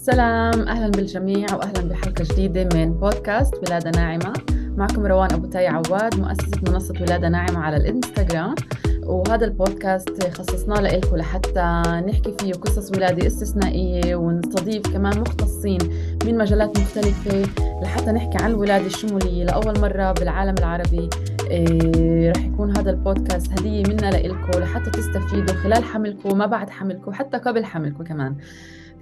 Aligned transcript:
سلام. 0.00 0.68
أهلا 0.68 0.88
بالجميع 0.88 1.54
واهلا 1.54 1.88
بحلقة 1.88 2.24
جديدة 2.24 2.68
من 2.74 2.92
بودكاست 2.92 3.54
ولادة 3.54 3.90
ناعمة. 3.90 4.32
معكم 4.76 5.06
روان 5.06 5.32
أبو 5.32 5.46
تاي 5.46 5.66
عواد 5.66 6.20
مؤسسة 6.20 6.60
منصة 6.68 6.94
ولادة 7.00 7.28
ناعمة 7.28 7.58
على 7.58 7.76
الإنستغرام. 7.76 8.54
وهذا 9.02 9.44
البودكاست 9.44 10.36
خصصناه 10.38 10.80
لكم 10.80 11.16
لحتى 11.16 11.82
نحكي 12.08 12.34
فيه 12.40 12.52
قصص 12.52 12.90
ولادة 12.90 13.26
استثنائية 13.26 14.16
ونستضيف 14.16 14.92
كمان 14.92 15.20
مختصين 15.20 15.78
من 16.24 16.38
مجالات 16.38 16.78
مختلفة 16.78 17.42
لحتى 17.82 18.12
نحكي 18.12 18.44
عن 18.44 18.50
الولادة 18.50 18.86
الشمولية 18.86 19.44
لأول 19.44 19.80
مرة 19.80 20.12
بالعالم 20.12 20.54
العربي. 20.58 21.08
إيه 21.50 22.30
رح 22.30 22.44
يكون 22.44 22.76
هذا 22.76 22.90
البودكاست 22.90 23.52
هدية 23.52 23.82
منا 23.82 24.10
لكم 24.10 24.60
لحتى 24.60 24.90
تستفيدوا 24.90 25.54
خلال 25.54 25.84
حملكم 25.84 26.32
وما 26.32 26.46
بعد 26.46 26.70
حملكم 26.70 27.12
حتى 27.12 27.36
قبل 27.36 27.64
حملكم 27.64 28.04
كمان. 28.04 28.34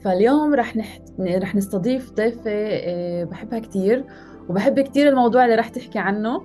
فاليوم 0.04 0.54
رح 0.54 0.76
نح... 0.76 0.98
رح 1.20 1.54
نستضيف 1.54 2.12
ضيفة 2.12 2.50
إيه 2.50 3.24
بحبها 3.24 3.58
كثير 3.58 4.04
وبحب 4.48 4.80
كثير 4.80 5.08
الموضوع 5.08 5.44
اللي 5.44 5.54
رح 5.56 5.68
تحكي 5.68 5.98
عنه 5.98 6.42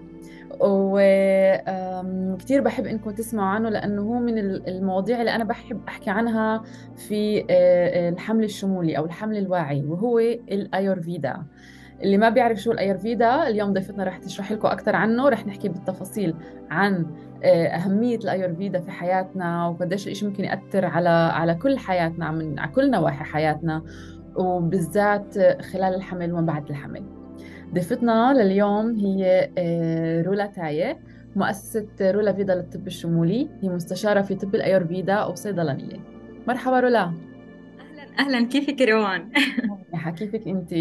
وكثير 0.60 2.62
بحب 2.62 2.86
إنكم 2.86 3.12
تسمعوا 3.12 3.48
عنه 3.48 3.70
لأنه 3.70 4.02
هو 4.02 4.20
من 4.20 4.38
المواضيع 4.40 5.20
اللي 5.20 5.36
أنا 5.36 5.44
بحب 5.44 5.82
أحكي 5.88 6.10
عنها 6.10 6.64
في 6.96 7.46
الحمل 8.10 8.44
الشمولي 8.44 8.98
أو 8.98 9.06
الحمل 9.06 9.38
الواعي 9.38 9.86
وهو 9.86 10.20
الايورفيدا 10.20 11.44
اللي 12.02 12.18
ما 12.18 12.30
بيعرف 12.30 12.60
شو 12.60 12.72
الايورفيدا 12.72 13.48
اليوم 13.48 13.74
ضيفتنا 13.74 14.04
رح 14.04 14.18
تشرح 14.18 14.52
لكم 14.52 14.68
أكثر 14.68 14.96
عنه 14.96 15.30
رح 15.30 15.48
نحكي 15.48 15.70
بالتفاصيل 15.70 16.36
عن 16.70 17.06
أهمية 17.46 18.18
الايورفيدا 18.18 18.80
في 18.80 18.92
حياتنا 18.92 19.68
وقديش 19.68 20.08
الشيء 20.08 20.30
ممكن 20.30 20.44
يأثر 20.44 20.86
على 20.86 21.10
على 21.10 21.56
كل 21.56 21.78
حياتنا 21.78 22.32
من 22.32 22.60
على 22.60 22.72
كل 22.72 22.92
نواحي 22.92 23.24
حياتنا 23.24 23.84
وبالذات 24.36 25.40
خلال 25.62 25.96
الحمل 25.96 26.34
وما 26.34 26.42
بعد 26.42 26.70
الحمل. 26.70 27.04
ضيفتنا 27.74 28.34
لليوم 28.34 28.96
هي 28.96 29.50
رولا 30.28 30.46
تاية 30.46 31.00
مؤسسة 31.36 31.88
رولا 32.02 32.34
فيدا 32.34 32.56
للطب 32.56 32.88
الشمولي. 32.88 33.50
هي 33.62 33.70
مستشارة 33.70 34.22
في 34.22 34.36
طب 34.36 34.56
الأيورفيدا 34.56 35.24
وصيدلانية. 35.24 36.00
مرحبا 36.48 36.80
رولا. 36.80 37.04
أهلا 37.04 38.20
أهلا. 38.20 38.48
كيفك 38.48 38.82
روان؟ 38.82 39.30
كيفك 40.18 40.48
أنتِ؟ 40.48 40.74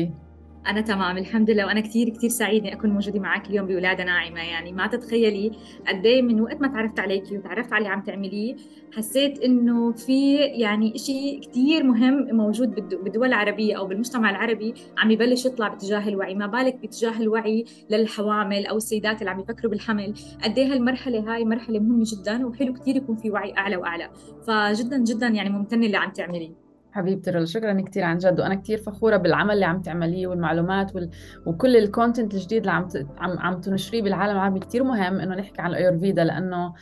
أنا 0.67 0.81
تمام 0.81 1.19
الحمد 1.19 1.51
لله. 1.51 1.67
وأنا 1.67 1.81
كثير 1.81 2.09
كثير 2.09 2.31
سعيدة 2.31 2.73
أكون 2.73 2.91
موجودة 2.91 3.21
معك 3.21 3.47
اليوم 3.47 3.67
بولادة 3.67 4.05
ناعمة. 4.05 4.41
يعني 4.41 4.73
ما 4.73 4.87
تتخيلي 4.87 5.51
قد 5.89 6.07
إيه 6.07 6.23
من 6.23 6.41
وقت 6.41 6.61
ما 6.61 6.69
تعرفت 6.69 7.01
عليكي 7.01 7.39
وتعرفت 7.39 7.73
على 7.73 7.79
اللي 7.79 7.89
عم 7.89 8.03
تعمليه 8.03 8.57
حسيت 8.97 9.39
إنه 9.39 9.93
في 9.93 10.37
يعني 10.37 10.99
شيء 10.99 11.41
كثير 11.41 11.83
مهم 11.83 12.37
موجود 12.37 12.75
بالدول 13.05 13.27
العربية 13.27 13.79
أو 13.79 13.87
بالمجتمع 13.87 14.31
العربي 14.31 14.75
عم 14.99 15.11
يبلش 15.11 15.47
يطلع 15.47 15.69
باتجاه 15.69 16.09
الوعي. 16.09 16.35
ما 16.35 16.47
بالك 16.47 16.77
باتجاه 16.77 17.21
الوعي 17.21 17.65
للحوامل 17.91 18.67
أو 18.67 18.77
السيدات 18.77 19.21
اللي 19.21 19.31
عم 19.31 19.41
يفكروا 19.41 19.71
بالحمل. 19.71 20.15
قد 20.45 20.59
إيه 20.59 20.73
هالمرحلة 20.73 21.35
هاي 21.35 21.45
مرحلة 21.45 21.79
مهمة 21.81 22.05
جدا 22.13 22.47
وحلو 22.47 22.73
كثير 22.73 22.97
يكون 22.97 23.17
في 23.17 23.31
وعي 23.31 23.55
أعلى 23.59 23.77
وأعلى. 23.77 24.11
فجدا 24.47 24.99
جدا 24.99 25.27
يعني 25.29 25.51
ممتنة 25.51 25.87
اللي 25.87 25.97
عم 25.97 26.11
تعمليه. 26.11 26.62
حبيبتي 26.93 27.31
رول 27.31 27.49
شكرا 27.49 27.81
كثير 27.81 28.05
عن 28.05 28.19
جد. 28.19 28.41
وأنا 28.41 28.55
كثير 28.55 28.79
فخورة 28.79 29.17
بالعمل 29.17 29.55
اللي 29.55 29.65
عم 29.65 29.83
تعمليه 29.83 30.27
والمعلومات 30.27 30.95
وال... 30.95 31.11
وكل 31.47 31.77
ال 31.77 31.84
content 31.84 32.35
الجديد 32.35 32.59
اللي 32.59 32.73
عم 32.73 32.89
ت... 32.89 33.07
عم 33.19 33.39
عم 33.39 33.61
تنشريه 33.61 34.03
بالعالم 34.03 34.33
العربي. 34.33 34.61
كثير 34.61 34.85
مهم 34.85 35.21
إنه 35.21 35.35
نحكي 35.35 35.63
عن 35.63 35.71
الايورفيدا 35.71 36.25
لأنه 36.25 36.75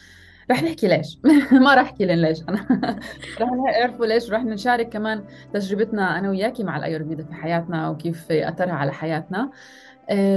رح 0.51 0.63
نحكي 0.63 0.89
ليش؟ 0.89 1.19
ما 1.65 1.75
رح 1.75 1.83
أحكي 1.83 2.07
لين 2.07 2.23
ليش. 2.23 2.43
أنا 2.49 2.67
رح 3.41 3.49
نعرفوا 3.51 4.07
ليش؟ 4.07 4.31
رح 4.31 4.45
نشارك 4.45 4.89
كمان 4.89 5.25
تجربتنا 5.53 6.19
أنا 6.19 6.31
وياكي 6.31 6.65
مع 6.65 6.77
الايورفيدا 6.77 7.25
في 7.25 7.35
حياتنا 7.35 7.89
وكيف 7.89 8.33
أثرها 8.33 8.73
على 8.73 8.93
حياتنا. 8.93 9.51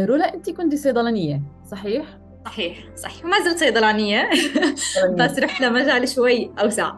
رولا 0.06 0.34
انت 0.34 0.50
كنتي 0.50 0.78
صيدلانية 0.78 1.44
صحيح؟ 1.64 2.23
صحيح 2.46 2.78
صحيح. 2.96 3.26
وما 3.26 3.40
زلت 3.40 3.58
صيدلانيه 3.58 4.30
بس 5.20 5.40
رحت 5.40 5.62
لمجال 5.62 6.10
شوي 6.10 6.52
أوسع. 6.60 6.92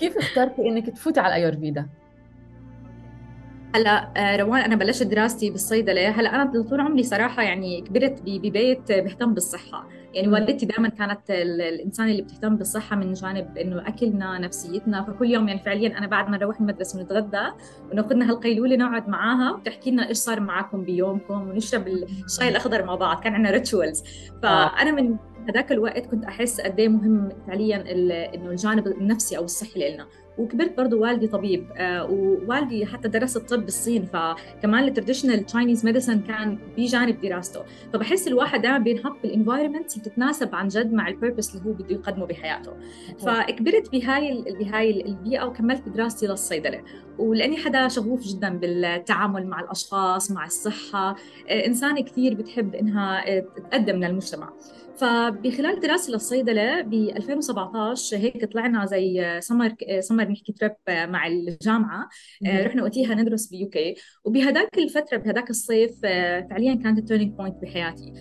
كيف 0.00 0.16
اخترتي 0.16 0.68
إنك 0.68 0.90
تفوتي 0.90 1.20
على 1.20 1.36
الايورفيدا؟ 1.36 1.86
هلا 3.74 4.12
روان 4.40 4.60
أنا 4.60 4.76
بلشت 4.76 5.02
دراستي 5.02 5.50
بالصيدلة. 5.50 6.08
هلا 6.08 6.34
أنا 6.34 6.62
طول 6.62 6.80
عمري 6.80 7.02
صراحة 7.02 7.42
يعني 7.42 7.80
كبرت 7.80 8.22
ببيت 8.22 8.92
بيهتم 8.92 9.34
بالصحة. 9.34 9.88
يعني 10.16 10.28
والدتي 10.28 10.66
دائما 10.66 10.88
كانت 10.88 11.30
الإنسان 11.30 12.08
اللي 12.08 12.22
بتهتم 12.22 12.56
بالصحة 12.56 12.96
من 12.96 13.12
جانب 13.12 13.58
إنه 13.58 13.88
أكلنا 13.88 14.38
نفسيتنا. 14.38 15.02
فكل 15.02 15.30
يوم 15.30 15.48
يعني 15.48 15.60
فعليا 15.60 15.98
أنا 15.98 16.06
بعد 16.06 16.28
ما 16.30 16.36
نروح 16.36 16.60
المدرسة 16.60 16.98
ونتغدى 16.98 17.50
وناخذنا 17.92 18.30
هالقيلولة 18.30 18.76
نقعد 18.76 19.08
معاها 19.08 19.52
وتحكي 19.52 19.90
لنا 19.90 20.08
إيش 20.08 20.16
صار 20.16 20.40
معكم 20.40 20.84
بيومكم 20.84 21.48
ونشرب 21.48 21.88
الشاي 21.88 22.48
الأخضر 22.48 22.84
مع 22.84 22.94
بعض. 22.94 23.20
كان 23.20 23.34
عندنا 23.34 23.50
rituals 23.50 24.04
فأنا 24.42 24.90
من 24.90 25.16
هذاك 25.48 25.72
الوقت 25.72 26.06
كنت 26.06 26.24
أحس 26.24 26.60
قد 26.60 26.80
إيه 26.80 26.88
مهم 26.88 27.28
فعليا 27.46 27.76
إنه 28.34 28.50
الجانب 28.50 28.86
النفسي 28.86 29.36
أو 29.36 29.44
الصحي 29.44 29.94
لنا. 29.94 30.06
وكبرت 30.38 30.76
برضه 30.76 30.96
والدي 30.96 31.26
طبيب 31.26 31.66
آه 31.76 32.10
ووالدي 32.10 32.86
حتى 32.86 33.08
درس 33.08 33.36
الطب 33.36 33.64
بالصين 33.64 34.04
فكمان 34.04 34.84
ال 34.84 34.89
traditional 34.89 35.46
Chinese 35.46 35.84
medicine 35.84 36.20
كان 36.20 36.58
بجانب 36.76 37.20
دراسته. 37.20 37.60
فبحس 37.92 38.28
الواحد 38.28 38.62
دائما 38.62 38.78
بينحط 38.78 39.16
بال 39.22 39.33
environment 39.33 39.92
اللي 39.92 40.02
بتتناسب 40.02 40.54
عن 40.54 40.68
جد 40.68 40.92
مع 40.92 41.08
ال 41.08 41.14
purpose 41.14 41.54
اللي 41.54 41.66
هو 41.66 41.72
بده 41.72 41.94
يقدمه 41.94 42.26
بحياته. 42.26 42.72
فكبرت 43.18 43.92
بهاي 43.92 44.44
بهاي 44.60 45.00
البيئة 45.00 45.44
وكملت 45.44 45.88
دراستي 45.88 46.26
للصيدلة. 46.26 46.82
ولأني 47.18 47.56
حدا 47.56 47.88
شغوف 47.88 48.22
جدا 48.22 48.58
بالتعامل 48.58 49.46
مع 49.46 49.60
الأشخاص 49.60 50.30
مع 50.30 50.46
الصحة 50.46 51.16
آه 51.48 51.66
انسانه 51.66 52.00
كثير 52.00 52.34
بتحب 52.34 52.74
إنها 52.74 53.40
تقدم 53.40 53.96
للمجتمع. 53.96 54.52
فبخلال 54.98 55.80
دراستي 55.80 56.12
للصيدله 56.12 56.80
ب 56.80 56.94
2017 56.94 58.16
هيك 58.16 58.52
طلعنا 58.52 58.86
زي 58.86 59.40
summer 59.40 59.74
summer 60.00 60.28
نحكي 60.28 60.52
trip 60.52 60.72
مع 60.88 61.26
الجامعة. 61.26 62.08
رحنا 62.46 62.82
وقتها 62.82 63.14
ندرس 63.14 63.46
بيو 63.46 63.68
كي 63.68 63.94
وبهداك 64.24 64.78
الفترة 64.78 65.16
بهداك 65.16 65.50
الصيف 65.50 66.00
فعليا 66.50 66.74
كانت 66.74 66.98
ال 66.98 67.02
turning 67.02 67.32
point 67.32 67.56
بحياتي. 67.62 68.12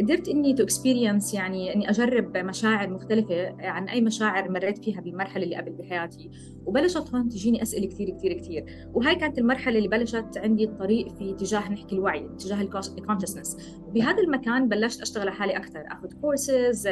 قدرت 0.00 0.28
إني 0.28 0.54
to 0.54 0.62
experience 0.62 1.34
يعني 1.34 1.74
إني 1.74 1.90
أجرب 1.90 2.36
مشاعر 2.36 2.90
مختلفة 2.90 3.56
عن 3.60 3.88
أي 3.88 4.00
مشاعر 4.00 4.50
مريت 4.50 4.84
فيها 4.84 5.00
بالمرحلة 5.00 5.44
اللي 5.44 5.56
قبل 5.56 5.72
بحياتي. 5.72 6.30
وبلشت 6.66 7.14
هون 7.14 7.28
تجيني 7.28 7.62
أسئلة 7.62 7.86
كثير 7.86 8.10
كثير 8.10 8.32
كثير 8.32 8.64
وهي 8.94 9.14
كانت 9.14 9.38
المرحلة 9.38 9.78
اللي 9.78 9.88
بلشت 9.88 10.38
عندي 10.38 10.64
الطريق 10.64 11.08
في 11.08 11.30
اتجاه 11.30 11.72
نحكي 11.72 11.94
الوعي 11.94 12.26
اتجاه 12.26 12.60
ال 12.98 13.02
consciousness 13.02 13.56
بهذا 13.94 14.18
المكان 14.22 14.68
بلشت 14.68 15.00
أشتغل 15.00 15.28
على 15.28 15.36
حالي 15.36 15.56
أكثر 15.56 15.84
اخذ 15.86 16.12
كورسز 16.20 16.88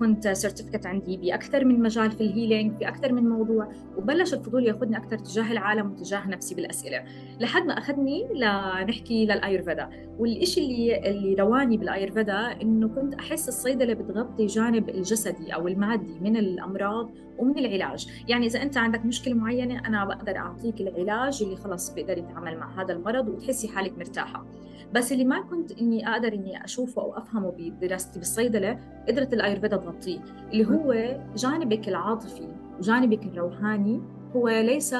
كنت 0.00 0.28
certificate 0.28 0.86
عندي 0.86 1.16
بأكثر 1.16 1.64
من 1.64 1.80
مجال 1.80 2.10
في 2.10 2.20
ال 2.20 2.27
healing 2.27 2.78
في 2.78 2.88
أكثر 2.88 3.12
من 3.12 3.28
موضوع 3.28 3.72
وبلش 3.96 4.34
الفضول 4.34 4.66
يأخذني 4.66 4.96
أكثر 4.96 5.18
تجاه 5.18 5.52
العالم 5.52 5.90
وتجاه 5.92 6.28
نفسي 6.28 6.54
بالأسئلة. 6.54 7.04
لحد 7.40 7.66
ما 7.66 7.78
أخذني 7.78 8.28
لنحكي 8.34 9.24
للايرفيدا 9.24 9.90
والشيء 10.18 10.64
اللي 10.64 11.22
اللي 11.22 11.34
رواني 11.34 11.76
بالايرفيدا 11.76 12.62
إنه 12.62 12.88
كنت 12.88 13.14
أحس 13.14 13.48
الصيدلة 13.48 13.94
بتغطي 13.94 14.46
جانب 14.46 14.88
الجسدي 14.88 15.54
أو 15.54 15.68
المادي 15.68 16.20
من 16.20 16.36
الأمراض 16.36 17.10
ومن 17.42 17.58
العلاج. 17.58 18.08
يعني 18.28 18.46
إذا 18.46 18.62
أنت 18.62 18.76
عندك 18.76 19.04
مشكلة 19.04 19.34
معينة 19.34 19.78
أنا 19.78 20.04
بقدر 20.04 20.36
أعطيك 20.36 20.80
العلاج 20.80 21.42
اللي 21.42 21.56
خلص 21.56 21.90
بيقدر 21.90 22.18
يتعامل 22.18 22.58
مع 22.58 22.82
هذا 22.82 22.92
المرض 22.92 23.28
وتحسي 23.28 23.68
حالك 23.68 23.98
مرتاحة. 23.98 24.46
بس 24.92 25.12
اللي 25.12 25.24
ما 25.24 25.40
كنت 25.40 25.72
إني 25.72 26.08
أقدر 26.08 26.32
إني 26.32 26.64
أشوفه 26.64 27.02
أو 27.02 27.16
أفهمه 27.16 27.52
بدراستي 27.58 28.18
بالصيدلة 28.18 28.78
قدرت 29.08 29.32
الأيرفيدا 29.32 29.76
تغطيه. 29.76 30.18
اللي 30.52 30.66
هو 30.66 31.18
جانبك 31.36 31.88
العاطفي 31.88 32.48
وجانبك 32.78 33.24
الروحاني 33.24 34.00
هو 34.36 34.48
ليس 34.48 34.94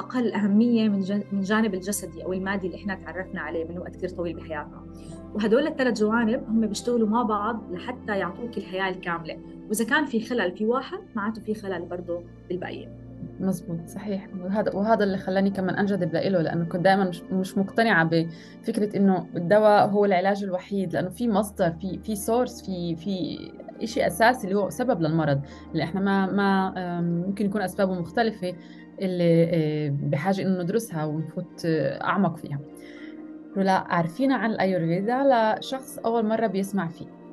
أقل 0.00 0.32
أهمية 0.32 0.88
من 0.88 1.22
من 1.32 1.40
جانب 1.40 1.74
الجسدي 1.74 2.24
أو 2.24 2.32
المادي 2.32 2.66
اللي 2.66 2.78
إحنا 2.78 2.94
تعرفنا 2.94 3.40
عليه 3.40 3.64
من 3.64 3.78
وقت 3.78 3.96
كثير 3.96 4.08
طويل 4.08 4.36
بحياتنا. 4.36 4.82
وهدول 5.34 5.66
الثلاث 5.66 6.00
جوانب 6.00 6.44
هم 6.48 6.66
بيشتغلوا 6.66 7.08
مع 7.08 7.22
بعض 7.22 7.72
لحتى 7.72 8.18
يعطوك 8.18 8.58
الحياة 8.58 8.88
الكاملة. 8.88 9.38
وإذا 9.68 9.84
كان 9.84 10.04
في 10.04 10.20
خلل 10.20 10.56
في 10.56 10.66
واحد 10.66 10.98
معناته 11.14 11.42
في 11.42 11.54
خلل 11.54 11.82
برضه 11.82 12.22
بالباقيين 12.48 12.88
مزبوط 13.40 13.86
صحيح. 13.86 14.28
وهذا 14.40 14.74
وهذا 14.74 15.04
اللي 15.04 15.18
خلاني 15.18 15.50
كمان 15.50 15.74
أنجذب 15.74 16.14
له 16.14 16.40
لأنه 16.40 16.64
كنت 16.64 16.84
دائما 16.84 17.04
مش, 17.04 17.22
مش 17.22 17.58
مقتنعة 17.58 18.04
بفكرة 18.04 18.96
إنه 18.96 19.26
الدواء 19.36 19.88
هو 19.88 20.04
العلاج 20.04 20.44
الوحيد 20.44 20.92
لأنه 20.92 21.08
في 21.08 21.28
مصدر 21.28 21.70
في 21.70 21.98
في 21.98 22.16
سورس 22.16 22.62
في 22.66 22.96
في 22.96 23.38
شيء 23.86 24.06
أساسي 24.06 24.46
اللي 24.46 24.58
هو 24.58 24.70
سبب 24.70 25.00
للمرض. 25.00 25.40
اللي 25.72 25.84
إحنا 25.84 26.00
ما 26.00 26.26
ما 26.26 27.00
ممكن 27.00 27.46
يكون 27.46 27.62
أسبابه 27.62 27.94
مختلفة. 27.94 28.52
اللي 29.00 29.90
بحاجة 30.02 30.42
إنه 30.42 30.62
ندرسها 30.62 31.04
ونفوت 31.04 31.62
أعمق 32.04 32.36
فيها. 32.36 32.58
ولا 33.56 33.72
عارفين 33.72 34.32
عن 34.32 34.50
الايورفيدا 34.50 35.22
لشخص 35.58 35.98
أول 35.98 36.26
مرة 36.26 36.46
بيسمع 36.46 36.88
فيه. 36.88 37.23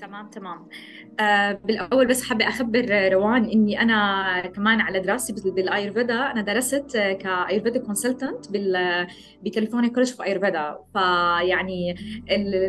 تمام 0.00 0.30
تمام. 0.30 0.68
آه 1.20 1.52
بالأول 1.52 2.06
بس 2.06 2.22
حابة 2.22 2.48
أخبر 2.48 3.12
روان 3.12 3.44
إني 3.44 3.82
أنا 3.82 4.46
كمان 4.46 4.80
على 4.80 5.00
دراستي 5.00 5.50
بالآيرفيدا. 5.50 6.14
أنا 6.14 6.42
درست 6.42 6.96
ك 6.96 7.05
Ayurveda 7.05 7.78
consultant 7.80 8.46
ب 9.42 9.46
California 9.46 9.88
College 9.88 10.10
of 10.10 10.22
Ayurveda. 10.22 10.78
فيعني 10.92 11.94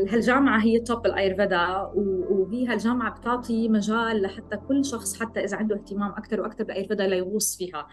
هالجامعة 0.09 0.59
هي 0.63 0.79
top 0.79 1.05
الآيرفيدا. 1.05 1.91
وهي 1.95 2.67
هالجامعة 2.67 3.19
بتعطي 3.19 3.69
مجال 3.69 4.21
لحتى 4.21 4.57
كل 4.67 4.85
شخص 4.85 5.19
حتى 5.21 5.43
إذا 5.43 5.57
عنده 5.57 5.75
اهتمام 5.75 6.11
أكثر 6.11 6.41
وأكثر 6.41 6.63
بالايرفيدا 6.63 7.07
ليغوص 7.07 7.57
فيها. 7.57 7.87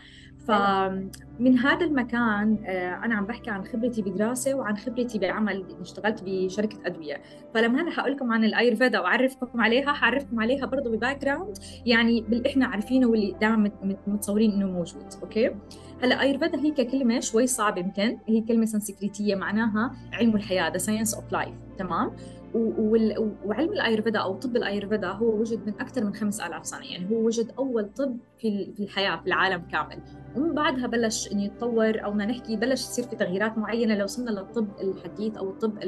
فمن 0.49 1.59
هذا 1.59 1.87
المكان 1.87 2.59
آه، 2.67 3.05
أنا 3.05 3.15
عم 3.15 3.27
بحكي 3.27 3.51
عن 3.51 3.65
خبرتي 3.65 4.03
بدراسة 4.03 4.55
وعن 4.55 4.77
خبرتي 4.77 5.19
بعمل 5.19 5.65
اشتغلت 5.81 6.23
بشركة 6.27 6.79
أدوية. 6.87 7.23
فلما 7.55 7.81
أنا 7.81 7.91
حقول 7.91 8.13
لكم 8.13 8.33
عن 8.33 8.45
الأيرفيدا 8.45 9.01
وأعرفكم 9.01 9.61
عليها 9.61 9.93
حعرفكم 9.93 10.41
عليها 10.41 10.67
برضه 10.67 10.91
ب 10.91 11.25
background 11.25 11.59
يعني 11.87 12.21
باللي 12.21 12.49
إحنا 12.51 12.67
عارفينه 12.67 13.07
واللي 13.07 13.37
دائما 13.41 13.71
متصورين 14.07 14.53
إنه 14.53 14.67
موجود 14.67 15.05
okay؟ 15.23 15.51
هلأ 16.03 16.23
أيرفيدا 16.23 16.59
هي 16.61 16.71
ككلمه 16.71 17.21
شوي 17.21 17.47
صعبة 17.47 17.81
يمكن. 17.81 18.19
هي 18.29 18.41
كلمة 18.41 18.65
سنسكريتيه 18.65 19.35
معناها 19.35 19.93
علم 20.13 20.37
الحياة 20.37 20.73
the 20.73 20.79
science 20.79 21.15
of 21.15 21.33
life 21.33 21.55
تمام؟ 21.79 22.11
وعلم 23.45 23.73
الأيرفيدا 23.73 24.19
أو 24.19 24.35
طب 24.35 24.57
الأيرفيدا 24.57 25.09
هو 25.09 25.41
وجد 25.41 25.67
من 25.67 25.75
أكثر 25.81 26.05
من 26.05 26.15
5000 26.15 26.67
سنة 26.67 26.85
يعني 26.85 27.11
هو 27.11 27.27
وجد 27.27 27.51
أول 27.59 27.93
طب 27.97 28.17
في 28.39 28.75
الحياة 28.81 29.17
في 29.17 29.27
العالم 29.27 29.63
كامل. 29.73 29.99
ومن 30.37 30.55
بعدها 30.55 30.87
بلش 30.87 31.33
إنه 31.33 31.45
يتطور 31.45 32.05
أو 32.05 32.11
بدنا 32.11 32.27
نحكي 32.27 32.57
بلش 32.57 32.81
يصير 32.81 33.05
في 33.05 33.17
تغييرات 33.17 33.59
معينة 33.59 33.95
لو 33.95 34.05
وصلنا 34.05 34.31
للطب 34.31 34.69
الحديث 34.81 35.37
أو 35.37 35.51
الطب 35.51 35.79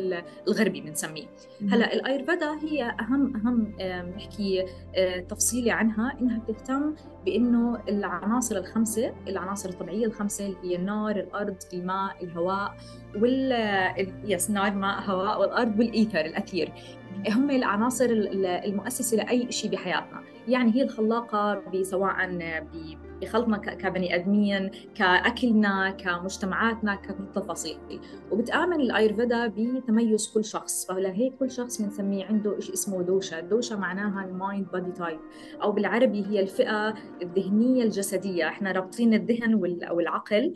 الغربي 0.49 0.81
بنسميه. 0.81 1.27
هلأ 1.71 1.95
الايرفيدا 1.95 2.59
هي 2.63 2.85
اهم 3.01 3.37
أهم 3.37 3.75
نحكي 4.17 4.65
آه، 4.97 5.21
تفصيلي 5.21 5.71
عنها 5.71 6.19
إنها 6.21 6.39
بتهتم 6.39 6.95
بإنه 7.25 7.79
العناصر 7.89 8.57
الخمسة 8.57 9.15
العناصر 9.29 9.69
الطبيعية 9.69 10.07
الخمسة 10.07 10.47
اللي 10.47 10.57
هي 10.63 10.77
النار 10.77 11.17
الأرض 11.17 11.57
الماء 11.75 12.25
الهواء 12.25 12.77
وال 13.17 13.53
yes 14.25 14.51
نار 14.51 14.75
ماء 14.75 15.01
هواء 15.01 15.41
والأرض 15.41 15.79
والإيثر 15.79 16.21
الأثير. 16.21 16.73
هم 17.29 17.51
العناصر 17.51 18.07
المؤسسة 18.11 19.17
لأي 19.17 19.53
شيء 19.53 19.71
بحياتنا. 19.71 20.23
يعني 20.49 20.75
هي 20.75 20.83
الخلاقة 20.83 21.63
سواء 21.83 22.11
بخلقنا 23.21 23.57
كبني 23.57 24.15
ادمين 24.15 24.71
كأكلنا 24.95 25.91
كمجتمعاتنا 25.91 26.95
ككل 26.95 27.25
التفاصيل 27.25 27.79
وبتآمن 28.31 28.81
الأيرفيدا 28.81 29.47
بتميز 29.47 30.33
كل 30.35 30.45
شخص. 30.45 30.87
فلهيك 30.87 31.35
كل 31.35 31.51
شخص 31.51 31.83
بنسميه 31.83 32.25
عنده 32.25 32.61
شيء 32.61 32.75
اسمه 32.75 33.03
دوشا 33.03 33.41
دوشا 33.41 33.75
معناها 33.75 34.25
ال 34.25 34.33
mind 34.33 34.67
body 34.73 34.93
type. 34.93 35.19
أو 35.63 35.73
بالعربي 35.73 36.27
هي 36.27 36.41
الفئة 36.41 36.95
الذهنية 37.23 37.83
الجسدية. 37.83 38.49
إحنا 38.49 38.73
رابطين 38.73 39.15
الذهن 39.15 39.55
والعقل 39.91 40.55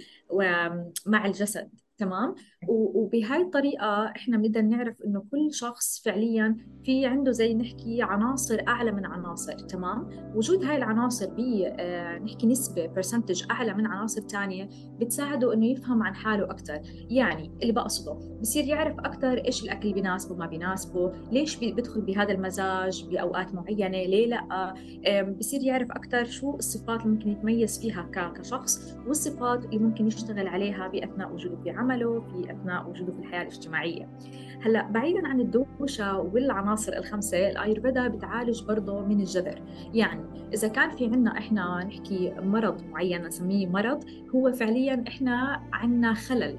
مع 1.06 1.26
الجسد. 1.26 1.70
تمام؟ 2.02 2.34
وبهاي 2.69 3.43
الطريقة 3.43 4.06
إحنا 4.06 4.37
بنقدر 4.37 4.62
نعرف 4.62 4.96
إنه 5.06 5.25
كل 5.31 5.54
شخص 5.54 6.02
فعليا 6.04 6.56
في 6.84 7.06
عنده 7.06 7.31
زي 7.31 7.54
نحكي 7.54 8.02
عناصر 8.02 8.62
أعلى 8.69 8.93
من 8.93 9.06
عناصر 9.06 9.52
تمام؟ 9.52 10.08
وجود 10.34 10.64
هاي 10.64 10.76
العناصر 10.76 11.26
ب 11.31 11.40
آه 11.40 12.19
نحكي 12.19 12.46
نسبة 12.46 12.87
برسنتج 12.87 13.43
أعلى 13.50 13.75
من 13.75 13.87
عناصر 13.87 14.20
ثانية 14.20 14.69
بتساعده 15.00 15.54
إنه 15.54 15.66
يفهم 15.66 16.02
عن 16.02 16.14
حاله 16.14 16.44
أكثر 16.44 16.81
يعني 17.10 17.50
اللي 17.62 17.72
بقصده 17.72 18.38
بصير 18.40 18.64
يعرف 18.64 18.98
أكثر 18.98 19.44
إيش 19.46 19.64
الأكل 19.64 19.82
اللي 19.82 19.94
بيناسبه 19.94 20.37
ما 20.37 20.46
بيناسبه 20.46 21.12
ليش 21.32 21.56
بيدخل 21.56 22.00
بهذا 22.00 22.32
المزاج 22.32 23.05
بأوقات 23.10 23.55
معينة 23.55 23.88
ليه 23.88 24.26
لأ؟ 24.26 24.75
آه 25.06 25.22
بصير 25.22 25.62
يعرف 25.62 25.90
أكثر 25.90 26.25
شو 26.25 26.56
الصفات 26.56 27.00
اللي 27.00 27.12
ممكن 27.12 27.28
يتميز 27.28 27.81
فيها 27.81 28.10
كشخص 28.12 28.96
والصفات 29.06 29.64
اللي 29.64 29.78
ممكن 29.78 30.06
يشتغل 30.06 30.46
عليها 30.46 30.88
بأثناء 30.88 31.32
وجوده 31.32 31.56
في 31.56 31.70
عمله 31.93 32.21
في 32.21 32.53
أثناء 32.53 32.91
وجوده 32.91 33.12
في 33.12 33.19
الحياة 33.19 33.43
الاجتماعية. 33.43 34.09
هلأ 34.62 34.91
بعيدا 34.91 35.29
عن 35.29 35.41
الدوشة 35.41 36.19
والعناصر 36.19 36.93
الخمسة 36.93 37.50
الايرفيدا 37.50 38.09
بتعالج 38.09 38.65
برضه 38.65 39.00
من 39.00 39.21
الجذر 39.21 39.62
يعني 39.94 40.23
إذا 40.55 40.69
كان 40.69 40.91
في 40.91 41.06
عنا 41.06 41.39
إحنا 41.39 41.85
نحكي 41.85 42.35
مرض 42.39 42.83
معين 42.91 43.23
نسميه 43.27 43.67
مرض 43.67 44.05
هو 44.35 44.53
فعليا 44.53 45.05
إحنا 45.09 45.62
عنا 45.73 46.15
خلل. 46.15 46.59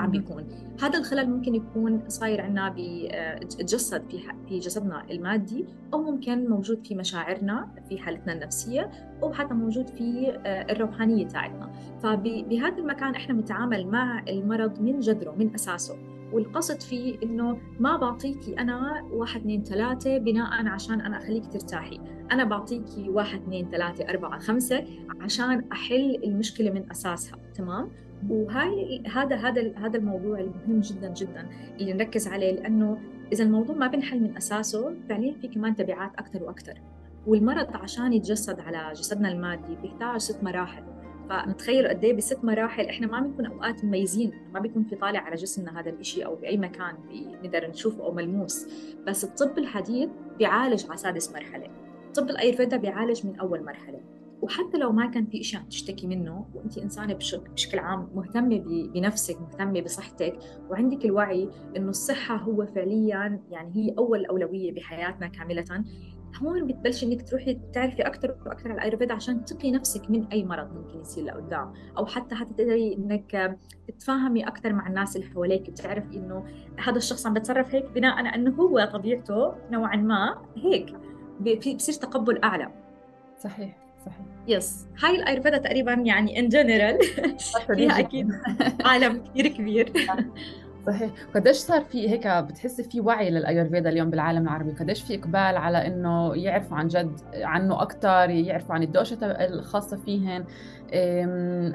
عم 0.00 0.10
بيكون 0.10 0.48
هذا 0.82 0.98
الخلل 0.98 1.30
ممكن 1.30 1.54
يكون 1.54 2.08
صاير 2.08 2.40
عنا 2.40 2.68
بيتجسد 2.68 4.10
في 4.10 4.18
في 4.48 4.58
جسدنا 4.58 5.10
المادي 5.10 5.64
أو 5.94 6.02
ممكن 6.02 6.48
موجود 6.50 6.86
في 6.86 6.94
مشاعرنا 6.94 7.68
في 7.88 7.98
حالتنا 7.98 8.32
النفسية 8.32 8.90
أو 9.22 9.32
حتى 9.32 9.54
موجود 9.54 9.88
في 9.88 10.38
آه، 10.46 10.72
الروحانية 10.72 11.28
تاعتنا. 11.28 11.72
فبهذا 12.02 12.78
المكان 12.78 13.14
إحنا 13.14 13.34
بنتعامل 13.34 13.86
مع 13.86 14.24
المرض 14.28 14.80
من 14.80 15.00
جذره 15.00 15.34
من 15.38 15.54
أساسه. 15.54 15.96
والقصد 16.32 16.80
فيه 16.80 17.18
إنه 17.22 17.58
ما 17.80 17.96
بعطيكي 17.96 18.58
أنا 18.58 19.02
واحد 19.12 19.40
اثنين 19.40 19.64
ثلاثة 19.64 20.18
بناء 20.18 20.66
عشان 20.66 21.00
أنا 21.00 21.18
أخليك 21.18 21.52
ترتاحي، 21.52 22.00
أنا 22.32 22.44
بعطيكي 22.44 23.08
واحد 23.08 23.42
اثنين 23.42 23.70
ثلاثة 23.70 24.08
أربعة 24.08 24.38
خمسة 24.38 24.84
عشان 25.20 25.64
أحل 25.72 26.20
المشكلة 26.24 26.70
من 26.70 26.90
أساسها، 26.90 27.38
تمام؟ 27.54 27.90
وهاي 28.28 29.02
هذا 29.14 29.36
هذا 29.36 29.72
هذا 29.76 29.98
الموضوع 29.98 30.40
المهم 30.40 30.80
جدا 30.80 31.12
جدا 31.12 31.48
اللي 31.80 31.92
نركز 31.92 32.28
عليه 32.28 32.52
لأنه 32.52 32.98
إذا 33.32 33.44
الموضوع 33.44 33.76
ما 33.76 33.86
بنحل 33.86 34.20
من 34.20 34.36
أساسه 34.36 34.94
فعليا 35.08 35.34
في 35.34 35.48
كمان 35.48 35.76
تبعات 35.76 36.14
أكثر 36.18 36.42
وأكثر 36.42 36.80
والمرض 37.26 37.76
عشان 37.76 38.12
يتجسد 38.12 38.60
على 38.60 38.92
جسدنا 38.92 39.32
المادي 39.32 39.76
بيحتاج 39.82 40.20
ست 40.20 40.44
مراحل. 40.44 40.82
فتخيلوا 41.30 41.90
قد 41.90 42.04
إيه 42.04 42.12
بست 42.12 42.44
مراحل 42.44 42.86
إحنا 42.86 43.06
ما 43.06 43.20
بنكون 43.20 43.46
أوقات 43.46 43.84
مميزين 43.84 44.32
ما 44.54 44.60
بيكون 44.60 44.84
في 44.84 44.96
طالع 44.96 45.20
على 45.20 45.36
جسمنا 45.36 45.80
هذا 45.80 45.90
الشيء 45.90 46.26
أو 46.26 46.34
بأي 46.34 46.56
مكان 46.56 46.94
بنقدر 47.42 47.70
نشوفه 47.70 48.04
أو 48.04 48.12
ملموس. 48.12 48.66
بس 49.06 49.24
الطب 49.24 49.58
الحديث 49.58 50.10
بيعالج 50.38 50.86
على 50.88 50.96
سادس 50.96 51.32
مرحلة. 51.32 51.68
طب 52.14 52.30
الأيرفيدا 52.30 52.76
بيعالج 52.76 53.26
من 53.26 53.36
أول 53.40 53.64
مرحلة. 53.64 54.00
وحتى 54.42 54.78
لو 54.78 54.92
ما 54.92 55.06
كان 55.06 55.26
في 55.26 55.42
شيء 55.42 55.60
عم 55.60 55.66
تشتكي 55.66 56.06
منه 56.06 56.46
وانت 56.54 56.78
إنسانة 56.78 57.14
بشكل 57.14 57.78
عام 57.78 58.08
مهتمة 58.14 58.58
بنفسك 58.94 59.40
مهتمة 59.40 59.80
بصحتك 59.80 60.38
وعندك 60.70 61.04
الوعي 61.04 61.48
إنه 61.76 61.90
الصحة 61.90 62.36
هو 62.36 62.66
فعليا 62.66 63.40
يعني 63.50 63.76
هي 63.76 63.94
أول 63.98 64.26
أولوية 64.26 64.72
بحياتنا 64.72 65.26
كاملة 65.26 65.84
هون 66.42 66.66
بتبلشي 66.66 67.06
إنك 67.06 67.28
تروحي 67.28 67.60
تعرفي 67.72 68.02
أكثر 68.02 68.36
وأكثر 68.46 68.70
على 68.70 68.78
الايرفيد 68.78 69.12
عشان 69.12 69.44
تقي 69.44 69.70
نفسك 69.72 70.10
من 70.10 70.26
أي 70.26 70.44
مرض 70.44 70.72
ممكن 70.74 71.00
يصير 71.00 71.24
لقدام 71.24 71.72
أو 71.98 72.06
حتى 72.06 72.34
حتى 72.34 72.54
تقدري 72.54 72.94
إنك 72.94 73.58
تتفاهمي 73.88 74.46
أكثر 74.46 74.72
مع 74.72 74.86
الناس 74.86 75.16
اللي 75.16 75.26
حواليك 75.26 75.70
بتعرفي 75.70 76.16
إنه 76.16 76.44
هذا 76.78 76.96
الشخص 76.96 77.26
عم 77.26 77.34
بتصرف 77.34 77.74
هيك 77.74 77.90
بناء 77.90 78.14
على 78.16 78.28
إنه 78.34 78.54
هو 78.54 78.90
طبيعته 78.92 79.54
نوعا 79.70 79.96
ما 79.96 80.42
هيك 80.56 80.96
بصير 81.76 81.94
تقبل 81.94 82.42
أعلى. 82.44 82.72
صحيح. 83.38 83.89
صحيح. 84.06 84.26
yes 84.48 84.86
هاي 85.02 85.16
الأيرفيدا 85.16 85.58
تقريبا 85.58 85.92
يعني 85.92 86.38
in 86.38 86.48
general 86.48 86.98
فيها 87.74 87.98
أكيد 87.98 88.30
عالم 88.84 89.24
كثير 89.24 89.48
كبير. 89.48 89.92
صحيح. 90.86 91.10
قديش 91.34 91.56
صار 91.56 91.84
في 91.84 92.10
هيك 92.10 92.26
بتحسي 92.26 92.82
في 92.82 93.00
وعي 93.00 93.30
للايurveda 93.30 93.86
اليوم 93.86 94.10
بالعالم 94.10 94.42
العربي؟ 94.42 94.72
قديش 94.72 95.02
في 95.02 95.14
إقبال 95.14 95.56
على 95.56 95.86
إنه 95.86 96.34
يعرفوا 96.36 96.76
عن 96.76 96.88
جد 96.88 97.20
عنه 97.34 97.82
أكثر 97.82 98.30
يعرفوا 98.30 98.74
عن 98.74 98.82
الدوشة 98.82 99.18
الخاصة 99.24 99.96
فيهن؟ 99.96 100.44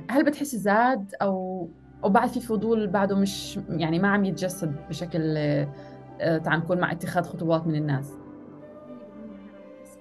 هل 0.10 0.25
بتحسي 0.25 0.58
زاد 0.58 1.15
أو 1.22 1.67
أو 2.03 2.10
بعد 2.10 2.29
في 2.29 2.39
فضول 2.39 2.88
بعده 2.88 3.15
مش 3.15 3.60
يعني 3.70 4.00
ما 4.00 4.08
عم 4.08 4.25
يتجسد 4.25 4.75
بشكل 4.89 5.38
آه، 5.38 6.38
تعال 6.38 6.60
نقول 6.60 6.79
مع 6.79 6.91
اتخاذ 6.91 7.24
خطوات 7.24 7.67
من 7.67 7.75
الناس؟ 7.75 8.13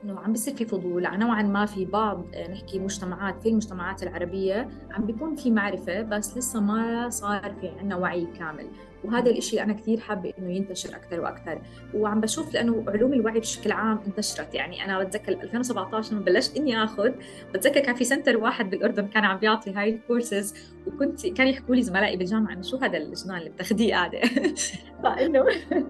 إنه 0.05 0.21
عم 0.21 0.33
بيصير 0.33 0.55
في 0.55 0.65
فضول 0.65 1.19
نوعا 1.19 1.43
ما 1.43 1.67
في 1.67 1.85
بعض 1.85 2.25
آه، 2.35 2.51
نحكي 2.53 2.79
مجتمعات 2.79 3.43
في 3.43 3.49
المجتمعات 3.49 4.03
العربية 4.03 4.69
عم 4.91 5.05
بيكون 5.07 5.37
في 5.37 5.51
معرفة 5.51 6.03
بس 6.03 6.39
لسه 6.39 6.61
ما 6.61 7.11
صار 7.11 7.55
في 7.61 7.69
عندنا 7.69 7.97
وعي 7.97 8.27
كامل. 8.39 8.67
وهذا 9.05 9.31
الشيء 9.31 9.63
أنا 9.63 9.73
كثير 9.73 10.01
حابة 10.01 10.33
إنه 10.39 10.53
ينتشر 10.53 10.97
أكثر 10.97 11.21
وأكثر 11.21 11.61
وعم 11.95 12.21
بشوف 12.21 12.55
لأنه 12.55 12.85
علوم 12.89 13.13
الوعي 13.13 13.41
بشكل 13.41 13.73
عام 13.73 14.01
انتشرت. 14.07 14.55
يعني 14.55 14.85
أنا 14.85 15.05
بتذكر 15.05 15.33
2017 15.33 16.13
لما 16.13 16.25
بلشت 16.25 16.57
إني 16.57 16.85
آخذ 16.85 17.11
بتذكر 17.55 17.81
كان 17.81 17.95
في 17.95 18.05
center 18.05 18.37
واحد 18.37 18.71
بالأردن 18.71 19.07
كان 19.07 19.25
عم 19.25 19.39
بيعطي 19.39 19.73
هاي 19.73 19.91
الكورسز 19.91 20.55
وكنت 20.87 21.27
كان 21.27 21.49
يحكوا 21.49 21.75
لي 21.75 21.83
زملائي 21.83 22.17
بالجامعة 22.17 22.53
إنه 22.53 22.63
شو 22.63 22.77
هذا 22.77 22.99
الجنان 22.99 23.39
اللي 23.39 23.51
بتاخذيه 23.51 23.95
قاعدة 23.95 24.21
فإنه 25.03 25.45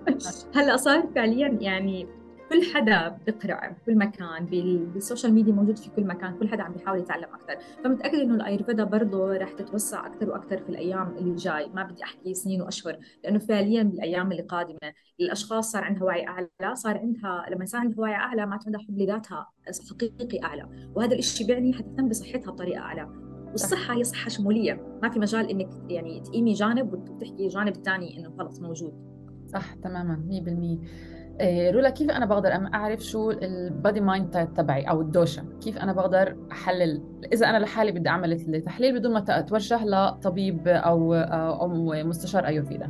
هلأ 0.57 0.77
صار 0.77 1.03
فعليا 1.15 1.59
يعني 1.61 2.24
كل 2.55 2.75
حدا 2.75 3.09
بيقرأ 3.09 3.69
بكل 3.69 3.99
مكان 3.99 4.47
بال 4.95 5.04
social 5.04 5.33
media 5.33 5.53
موجود 5.53 5.79
في 5.79 5.91
كل 5.91 6.05
مكان 6.05 6.39
كل 6.39 6.49
حدا 6.49 6.63
عم 6.63 6.73
بيحاول 6.73 6.99
يتعلم 6.99 7.25
أكثر 7.25 7.57
فمتاكد 7.85 8.15
إنه 8.15 8.35
الايورفيدا 8.35 8.85
برضه 8.85 9.37
رح 9.37 9.53
تتوسع 9.53 10.07
أكثر 10.07 10.31
وأكثر 10.31 10.59
في 10.59 10.69
الأيام 10.69 11.17
اللي 11.19 11.35
جاي. 11.35 11.69
ما 11.69 11.83
بدي 11.83 12.05
أحكي 12.05 12.35
سنين 12.35 12.63
وأشهر 12.63 12.99
لأنه 13.25 13.39
فعليا 13.39 13.83
بالأيام 13.83 14.33
اللي 14.33 14.43
قادمة 14.43 14.79
الأشخاص 15.21 15.73
صار 15.73 15.85
عندها 15.85 16.05
وعي 16.05 16.27
أعلى 16.27 16.75
صار 16.75 16.99
عندها 16.99 17.47
لما 17.51 17.65
صار 17.65 17.81
عندها 17.81 18.01
وعي 18.01 18.15
أعلى 18.15 18.47
صار 18.47 18.59
عندها 18.67 18.81
حب 18.81 18.99
لذاتها 18.99 19.51
حقيقي 19.91 20.45
أعلى. 20.45 20.91
وهذا 20.95 21.15
الشيء 21.15 21.47
بيعني 21.47 21.73
حتهتم 21.73 22.09
بصحتها 22.09 22.51
بطريقة 22.51 22.81
أعلى. 22.81 23.09
والصحة 23.51 23.95
هي 23.95 24.05
صحة 24.05 24.29
شمولية. 24.29 24.99
ما 25.03 25.11
في 25.11 25.19
مجال 25.19 25.51
إنك 25.51 25.91
يعني 25.91 26.21
تقيمي 26.21 26.53
جانب 26.53 26.93
وتحكي 26.93 27.49
جانب 27.49 27.73
ثاني 27.73 28.19
إنه 28.19 28.37
خلص 28.39 28.61
موجود. 28.61 29.15
صح 29.55 29.75
تماما 29.75 30.17
100% 30.17 30.35
إيه 30.63 31.14
رولا 31.43 31.91
كيف 31.91 32.11
أنا 32.11 32.27
بقدر 32.27 32.53
أعرف 32.75 33.01
شو 33.01 33.31
ال 33.31 33.45
body 33.45 34.01
mind 34.01 34.49
تبعي 34.57 34.83
أو 34.83 35.01
الدوشا؟ 35.01 35.45
كيف 35.61 35.79
أنا 35.79 35.93
بقدر 35.93 36.37
أحلل؟ 36.53 37.03
إذا 37.33 37.47
أنا 37.51 37.59
لحالي 37.59 37.93
بدي 37.93 38.09
أعمل 38.09 38.33
التحليل 38.33 38.99
بدون 38.99 39.13
ما 39.13 39.25
أتوجه 39.29 39.85
لطبيب 39.85 40.69
أو 40.69 41.15
أو 41.15 41.69
مستشار 42.05 42.47
أيورفيدا. 42.47 42.89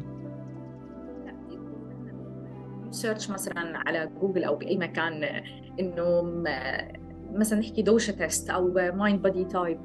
search 2.91 3.31
مثلا 3.31 3.79
على 3.87 4.11
جوجل 4.21 4.45
أو 4.45 4.57
بأي 4.57 4.77
مكان 4.77 5.25
إنه 5.81 6.23
مثلا 7.35 7.59
نحكي 7.59 7.83
دوشا 7.83 8.11
test 8.11 8.51
أو 8.51 8.69
mind 8.75 9.23
body 9.23 9.45
type 9.45 9.79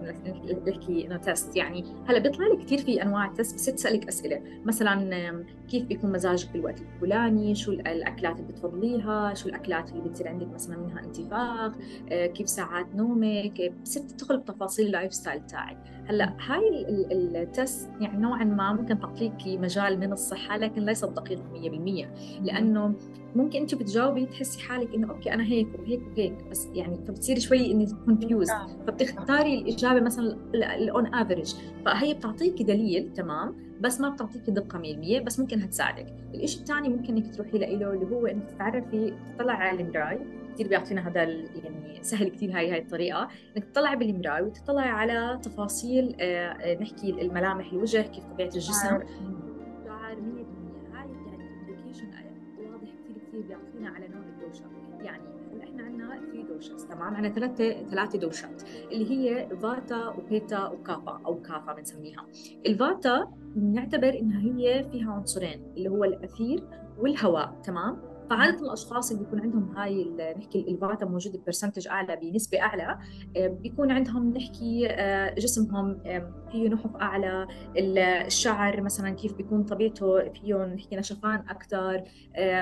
نحكي 0.67 1.05
إنه 1.05 1.17
test 1.17 1.55
يعني 1.55 1.83
هلأ 2.07 2.19
بيطلع 2.19 2.47
لي 2.47 2.65
كثير 2.65 2.77
في 2.77 3.03
أنواع 3.03 3.27
test 3.27 3.55
بس 3.55 3.65
تسألك 3.65 4.07
أسئلة. 4.07 4.41
مثلا 4.65 5.43
كيف 5.69 5.83
بيكون 5.83 6.11
مزاجك 6.11 6.51
بالوقت 6.51 6.81
الفلاني؟ 6.81 7.55
شو 7.55 7.71
الأكلات 7.71 8.39
اللي 8.39 8.51
بتفضليها؟ 8.51 9.33
شو 9.33 9.49
الأكلات 9.49 9.91
اللي 9.91 10.09
بتصير 10.09 10.27
عندك 10.27 10.47
مثلا 10.47 10.77
منها 10.77 10.99
انتفاخ؟ 10.99 11.73
آه، 12.11 12.27
كيف 12.27 12.49
ساعات 12.49 12.95
نومك؟ 12.95 13.73
بصير 13.83 14.03
تدخل 14.03 14.37
بتفاصيل 14.37 14.85
ال 14.85 15.13
lifestyle 15.13 15.45
تاعك. 15.45 15.77
هلأ 16.09 16.33
هاي 16.47 16.85
ال 17.11 17.27
test 17.27 17.89
يعني 18.01 18.17
نوعا 18.17 18.43
ما 18.43 18.73
ممكن 18.73 18.99
تعطيكي 18.99 19.57
مجال 19.57 19.99
من 19.99 20.11
الصحة 20.11 20.57
لكن 20.57 20.85
ليست 20.85 21.05
دقيق 21.05 21.39
100% 21.39 22.07
لأنه 22.43 22.95
ممكن 23.35 23.59
أنت 23.59 23.75
بتجاوبي 23.75 24.25
تحسي 24.25 24.59
حالك 24.59 24.95
إنه 24.95 25.09
okay 25.09 25.33
أنا 25.33 25.43
هيك 25.43 25.67
وهيك 25.79 26.01
وهيك 26.07 26.43
بس 26.51 26.67
يعني 26.73 26.97
فبتصيري 27.39 27.65
شوي 27.65 27.71
انك 27.71 27.89
confused 28.05 28.49
آه. 28.49 28.67
فبتختاري 28.87 29.59
الإجابة 29.59 29.99
مثلا 29.99 30.37
ال 30.53 30.74
on 30.74 31.15
average 31.15 31.55
فهي 31.85 32.13
بتعطيكي 32.13 32.63
دليل 32.63 33.13
تمام؟ 33.13 33.55
بس 33.79 34.01
ما 34.01 34.09
بتعطيكي 34.09 34.51
دقة 34.51 34.79
100% 34.79 35.23
بس 35.23 35.39
ممكن 35.39 35.61
هتساعدك. 35.61 36.13
الشيء 36.33 36.59
الثاني 36.59 36.89
ممكن 36.89 37.17
إنك 37.17 37.35
تروحي 37.35 37.57
له 37.57 37.93
اللي 37.93 38.05
هو 38.05 38.27
إنك 38.27 38.49
تتعرفي 38.51 39.13
تطلعي 39.35 39.69
على 39.69 39.81
المراية. 39.81 40.19
كثير 40.53 40.67
بيعطينا 40.67 41.07
هذا 41.07 41.23
يعني 41.23 42.03
سهل 42.03 42.29
كثير 42.29 42.57
هاي 42.57 42.71
هاي 42.71 42.79
الطريقة. 42.79 43.27
إنك 43.57 43.65
تطلعي 43.65 43.95
بالمراية 43.95 44.41
وتطلعي 44.41 44.89
على 44.89 45.39
تفاصيل 45.43 46.15
آه، 46.19 46.81
نحكي 46.81 47.21
الملامح 47.21 47.71
الوجه 47.71 48.01
كيف 48.01 48.23
طبيعة 48.25 48.47
الجسم. 48.47 48.87
شعر 48.87 49.05
100% 49.05 49.05
هاي 50.93 51.09
يعني 51.27 51.49
indication 51.69 52.07
واضح 52.59 52.89
كثير 53.03 53.17
كثير 53.27 53.41
بيعطينا 53.41 53.89
على 53.89 54.07
نوع 54.07 54.18
دوشاز 56.59 56.85
تمام؟ 56.85 57.15
عندنا 57.15 57.33
ثلاثة 57.33 57.89
ثلاثة 57.89 58.19
دوشات 58.19 58.63
اللي 58.91 59.11
هي 59.11 59.47
فاتا 59.61 60.07
وبيتا 60.07 60.67
وكافا 60.67 61.21
أو 61.25 61.41
كافا 61.41 61.73
بنسميها. 61.73 62.25
الفاتا 62.65 63.27
بنعتبر 63.55 64.19
إنها 64.19 64.41
هي 64.41 64.89
فيها 64.91 65.11
عنصرين 65.11 65.73
اللي 65.77 65.89
هو 65.89 66.03
الأثير 66.03 66.63
والهواء 66.97 67.61
تمام؟ 67.63 68.08
فعادة 68.29 68.61
الأشخاص 68.65 69.11
اللي 69.11 69.23
بيكون 69.23 69.41
عندهم 69.41 69.77
هاي 69.77 70.03
نحكي 70.37 70.65
الفاتا 70.67 71.05
موجودة 71.05 71.39
برسنتج 71.45 71.87
أعلى 71.87 72.15
بنسبة 72.15 72.61
أعلى 72.61 72.99
آه، 73.37 73.47
بيكون 73.47 73.91
عندهم 73.91 74.33
نحكي 74.33 74.87
آه، 74.89 75.33
جسمهم 75.33 75.99
فيه 76.51 76.69
نحف 76.69 76.95
أعلى 76.95 77.47
الشعر 77.77 78.81
مثلا 78.81 79.09
كيف 79.09 79.33
بيكون 79.33 79.63
طبيعته 79.63 80.29
فيه 80.29 80.55
نحكي 80.55 80.95
نشفان 80.95 81.43
أكثر 81.49 82.03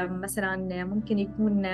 مثلا 0.09 0.83
ممكن 0.83 1.19
يكون 1.19 1.65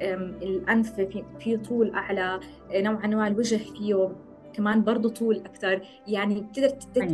الأنف 0.00 1.00
فيه 1.38 1.56
طول 1.56 1.94
أعلى 1.94 2.40
آه، 2.72 2.80
نوعا 2.80 3.06
ما 3.06 3.26
الوجه 3.26 3.56
فيه 3.56 4.12
كمان 4.52 4.84
برضه 4.84 5.08
طول 5.08 5.36
أكثر 5.36 5.82
يعني 6.06 6.40
بتقدر 6.40 6.68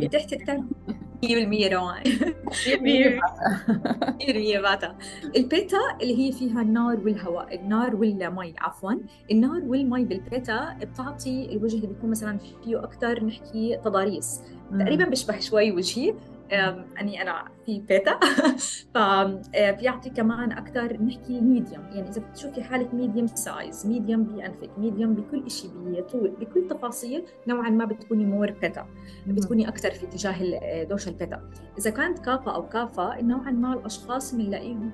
تحكي 0.07 0.37
100% 1.25 1.73
روان 1.73 2.03
100% 2.03 4.61
باتا. 4.61 4.95
البيتا 5.35 5.77
اللي 6.01 6.19
هي 6.19 6.31
فيها 6.31 6.61
النار 6.61 6.99
والهواء 6.99 7.55
النار 7.55 7.95
والمي 7.95 8.53
عفوا. 8.57 8.93
النار 9.31 9.61
والمي 9.65 10.05
بالبيتا 10.05 10.77
بتعطي 10.81 11.45
الوجه 11.51 11.75
اللي 11.75 11.87
بيكون 11.87 12.09
مثلا 12.09 12.37
فيه 12.37 12.83
أكثر 12.83 13.25
نحكي 13.25 13.79
تضاريس. 13.85 14.41
تقريبا 14.79 15.05
بيشبه 15.05 15.39
شوي 15.39 15.71
وجهي. 15.71 16.13
أني 16.53 17.21
أنا 17.21 17.45
في 17.65 17.79
بيتا. 17.79 18.19
فبيعطي 18.95 20.09
كمان 20.09 20.51
أكثر 20.51 21.03
نحكي 21.03 21.41
medium 21.41 21.85
يعني 21.93 22.09
إذا 22.09 22.21
بتشوفي 22.21 22.63
حالك 22.63 22.93
medium 22.93 23.27
size 23.27 23.87
medium 23.87 24.23
بأنفك 24.23 24.69
medium 24.77 25.13
بكل 25.13 25.51
شيء 25.51 25.71
بطول 25.75 26.29
بكل 26.29 26.67
تفاصيل 26.67 27.23
نوعا 27.47 27.69
ما 27.69 27.85
بتكوني 27.85 28.25
more 28.25 28.51
بيتا. 28.51 28.85
بتكوني 29.27 29.67
أكثر 29.67 29.91
في 29.91 30.05
اتجاه 30.05 30.83
دوشا 30.83 31.07
البيتا. 31.07 31.49
إذا 31.77 31.89
كانت 31.89 32.19
كافا 32.19 32.51
أو 32.51 32.69
كافا 32.69 33.21
نوعا 33.21 33.51
ما 33.51 33.73
الأشخاص 33.73 34.35
بنلاقيهم 34.35 34.91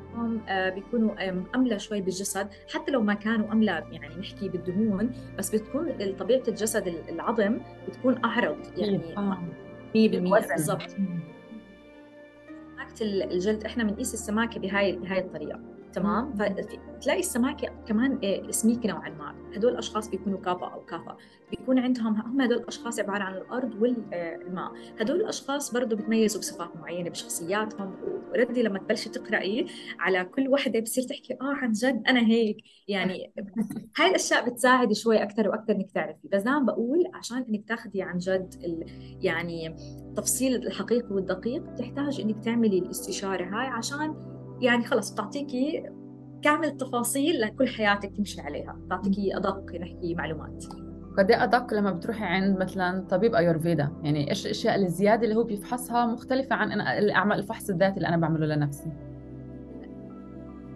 آه، 0.50 0.70
بيكونوا 0.70 1.12
املى 1.56 1.80
شوي 1.80 2.02
بالجسد. 2.02 2.48
حتى 2.74 2.92
لو 2.92 3.02
ما 3.02 3.14
كانوا 3.14 3.52
املى 3.52 3.84
يعني 3.92 4.16
نحكي 4.16 4.50
بالدهون 4.50 5.12
بس 5.38 5.56
بتكون 5.56 6.16
طبيعة 6.20 6.44
الجسد 6.48 6.88
العظم 7.10 7.60
بتكون 7.88 8.26
أعرض. 8.26 8.58
يعني 8.78 8.98
100% 8.98 9.18
آه. 9.98 10.56
بالضبط 10.56 10.96
الجلد. 13.02 13.66
إحنا 13.66 13.84
بنقيس 13.84 14.14
السماكة 14.14 14.60
بهاي 14.60 14.92
بهاي 14.92 15.20
الطريقة. 15.20 15.77
تمام؟ 15.98 16.34
فتلاقي 16.36 17.20
السماكة 17.20 17.68
كمان 17.88 18.18
إيه، 18.24 18.52
سميكة 18.52 18.90
نوعا 18.90 19.10
ما. 19.10 19.36
هدول 19.56 19.72
الأشخاص 19.72 20.10
بيكونوا 20.10 20.40
كافا 20.40 20.66
أو 20.66 20.86
كافا 20.86 21.18
بيكون 21.52 21.80
عندهم 21.80 22.16
هم 22.16 22.42
هدول 22.42 22.58
الأشخاص 22.58 23.00
عبارة 23.00 23.24
عن 23.24 23.34
الأرض 23.34 23.82
والماء 23.82 24.72
هدول 25.00 25.22
الاشخاس 25.22 25.74
برضه 25.74 25.96
بتميزوا 25.96 26.42
بصفات 26.42 26.76
معينة 26.76 27.10
بشخصياتهم. 27.10 27.96
وردي 28.32 28.64
لما 28.64 28.80
تبلشي 28.80 29.10
تقرأي 29.10 29.66
على 30.00 30.26
كل 30.26 30.48
وحدة 30.48 30.80
بتصير 30.80 31.04
تحكي 31.04 31.34
آه 31.34 31.38
عن 31.42 31.72
جد 31.72 32.04
أنا 32.08 32.20
هيك. 32.28 32.58
يعني 32.88 33.34
هاي 33.98 34.10
الأشياء 34.10 34.50
بتساعد 34.50 34.94
شوي 34.94 35.24
أكثر 35.24 35.50
وأكثر 35.50 35.76
إنك 35.76 35.92
تعرفي. 35.92 36.28
بس 36.34 36.42
دائما 36.44 36.60
بقول 36.60 37.04
عشان 37.14 37.38
إنك 37.50 37.68
تاخذي 37.68 38.02
عن 38.02 38.18
جد 38.18 38.56
يعني 39.22 39.76
التفصيل 40.10 40.56
الحقيقي 40.56 41.14
والدقيق 41.14 41.62
بتحتاج 41.62 42.22
إنك 42.22 42.44
تعملي 42.44 42.80
الاستشارة 42.80 43.44
هاي 43.44 43.68
عشان 43.68 44.37
يعني 44.62 44.86
خلص 44.86 45.14
بتعطيكي 45.14 45.84
كامل 46.42 46.66
التفاصيل 46.68 47.42
لكل 47.42 47.68
حياتك 47.68 48.18
تمشي 48.18 48.42
عليها. 48.42 48.78
بتعطيكي 48.86 49.38
أدق 49.38 49.76
نحكي 49.76 50.16
معلومات. 50.16 50.66
قد 51.18 51.32
إيه 51.32 51.44
أدق 51.44 51.74
لما 51.74 51.92
بتروحي 51.92 52.26
عند 52.26 52.58
مثلا 52.60 53.06
طبيب 53.10 53.36
ايورفيدا 53.36 53.92
يعني 54.04 54.30
إيش 54.30 54.46
الأشياء 54.46 54.76
الزيادة 54.76 55.24
اللي 55.24 55.36
هو 55.36 55.44
بيفحصها 55.44 56.06
مختلفة 56.06 56.56
عن 56.56 56.82
الأعمال 56.82 57.40
الفحص 57.40 57.70
الذاتي 57.70 57.98
اللي 57.98 58.08
أنا 58.08 58.18
بعمله 58.18 58.46
لنفسي؟ 58.46 58.92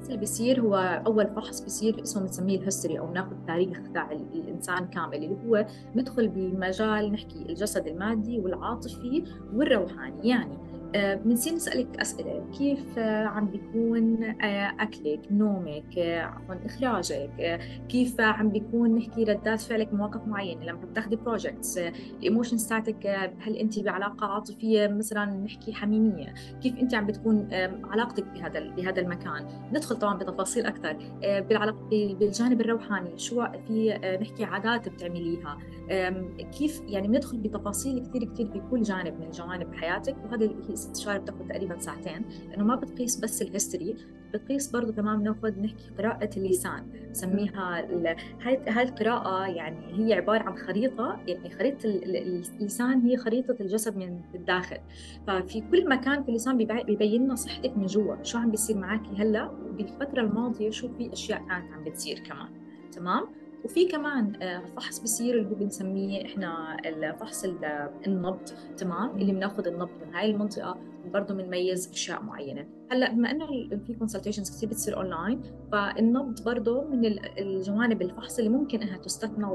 اللي 0.06 0.20
بيصير 0.20 0.62
هو 0.62 0.76
أول 1.06 1.28
فحص 1.28 1.62
بيصير 1.62 2.04
اسمه 2.04 2.24
بنسميه 2.24 2.58
الهيستوري 2.60 3.00
أو 3.00 3.14
ناخذ 3.14 3.36
تاريخ 3.48 3.80
تاع 3.94 4.12
الإنسان 4.12 4.88
كامل 4.88 5.16
اللي 5.16 5.38
هو 5.46 5.66
ندخل 5.96 6.28
بمجال 6.28 7.12
نحكي 7.12 7.46
الجسد 7.50 7.88
المادي 7.88 8.40
والعاطفي 8.40 9.24
والروحاني. 9.54 10.30
يعني 10.30 10.58
بنصير 10.96 11.54
نسألك 11.54 12.00
أسئلة. 12.00 12.46
كيف 12.58 13.00
آه، 13.00 13.26
عم 13.26 13.46
بيكون 13.46 14.24
آه، 14.24 14.76
أكلك 14.80 15.20
نومك 15.32 15.98
آه، 15.98 16.22
عفوا 16.22 16.56
إخراجك؟ 16.66 17.60
كيف 17.90 18.22
عم 18.22 18.50
بيكون 18.50 18.96
نحكي 18.96 19.24
ردات 19.24 19.62
فعلك 19.62 19.94
مواقف 19.94 20.28
معينة؟ 20.28 20.66
لما 20.66 20.86
بتاخذي 20.86 21.16
بروجكتس 21.16 21.78
ال 21.78 21.88
emotions 21.88 22.68
تاعتك 22.68 23.08
هل 23.40 23.56
أنت 23.56 23.80
بعلاقة 23.80 24.28
عاطفية 24.28 24.88
مثلا 24.88 25.26
نحكي 25.26 25.74
حميمية؟ 25.74 26.34
كيف 26.64 26.76
أنت 26.76 26.96
عم 26.96 27.06
بتكون 27.06 27.48
علاقتك 27.84 28.24
بهذا 28.24 28.60
بهذا 28.60 29.02
المكان؟ 29.02 29.48
ندخل 29.74 29.96
طبعا 29.96 30.18
بتفاصيل 30.18 30.66
أكثر. 30.66 30.98
بالعلاقة 31.22 31.90
بالجانب 31.92 32.62
الروحاني 32.62 33.18
شو 33.18 33.46
في 33.68 34.00
نحكي 34.22 34.44
عادات 34.44 34.90
بتعمليها؟ 34.90 35.58
كيف 36.58 36.82
يعني 36.88 37.08
بندخل 37.08 37.38
بتفاصيل 37.38 38.06
كثير 38.06 38.24
كثير 38.24 38.48
بكل 38.48 38.82
جانب 38.82 39.20
من 39.20 39.30
جوانب 39.30 39.74
حياتك 39.74 40.16
وهذا 40.26 40.46
الاستشاره 40.46 41.18
بتاخذ 41.18 41.48
تقريبا 41.48 41.80
ساعتين 41.80 42.26
لأنه 42.50 42.64
ما 42.64 42.76
بتقيس 42.76 43.20
بس 43.20 43.42
ال 43.42 43.48
history 43.48 43.96
بتقيس 44.34 44.72
برضه 44.72 44.94
كمان 44.94 45.20
بناخذ 45.20 45.60
نحكي 45.60 45.90
قراءة 45.98 46.30
اللسان 46.38 47.10
نسميها 47.12 47.86
هاي 48.42 48.60
هاي 48.68 48.84
القراءة 48.84 49.48
يعني 49.48 49.78
هي 49.94 50.14
عبارة 50.14 50.44
عن 50.44 50.56
خريطة 50.56 51.20
يعني 51.28 51.50
خريطة 51.50 51.86
اللسان 52.60 53.02
هي 53.02 53.18
خريطة 53.18 53.56
الجسد 53.62 53.98
من 53.98 54.22
الداخل 54.36 54.78
ففي 55.28 55.62
كل 55.62 55.90
مكان 55.90 56.24
في 56.24 56.30
اللسان 56.30 56.58
بيبين 56.58 57.24
لنا 57.24 57.36
صحتك 57.36 57.78
من 57.78 57.86
جوا 57.86 58.24
شو 58.24 58.38
عم 58.38 58.52
بيصير 58.52 58.78
معك 58.78 59.08
هلأ 59.18 59.50
وبالفترة 59.50 60.22
الماضية 60.22 60.70
شو 60.70 60.90
في 60.98 61.14
أشياء 61.14 61.40
كانت 61.40 61.74
عم 61.74 61.84
بتصير 61.84 62.20
كمان 62.20 62.48
تمام؟ 62.92 63.41
وفي 63.66 63.88
كمان 63.88 64.42
آه، 64.42 64.66
فحص 64.76 65.00
بصير 65.00 65.38
اللي 65.38 65.50
هو 65.50 65.56
بنسميه 65.56 66.26
إحنا 66.26 66.78
فحص 67.20 67.46
النبض 68.08 68.44
تمام؟ 68.78 69.18
اللي 69.18 69.32
بناخذ 69.32 69.68
النبض 69.68 69.90
من 70.06 70.16
هاي 70.16 70.32
المنطقة 70.32 70.78
وبرضه 71.06 71.34
بنميز 71.34 71.90
أشياء 71.92 72.24
معينة. 72.24 72.68
هلأ 72.92 73.12
بما 73.12 73.32
إنه 73.32 73.48
في 73.88 73.94
consultations 73.94 74.58
كثير 74.58 74.70
بتصير 74.70 74.98
اونلاين 74.98 75.42
فالنبض 75.72 76.44
برضه 76.44 76.84
من 76.84 77.06
الجوانب 77.38 78.02
الفحص 78.02 78.38
اللي 78.38 78.50
ممكن 78.50 78.82
إنها 78.82 78.98
تستثنى 78.98 79.46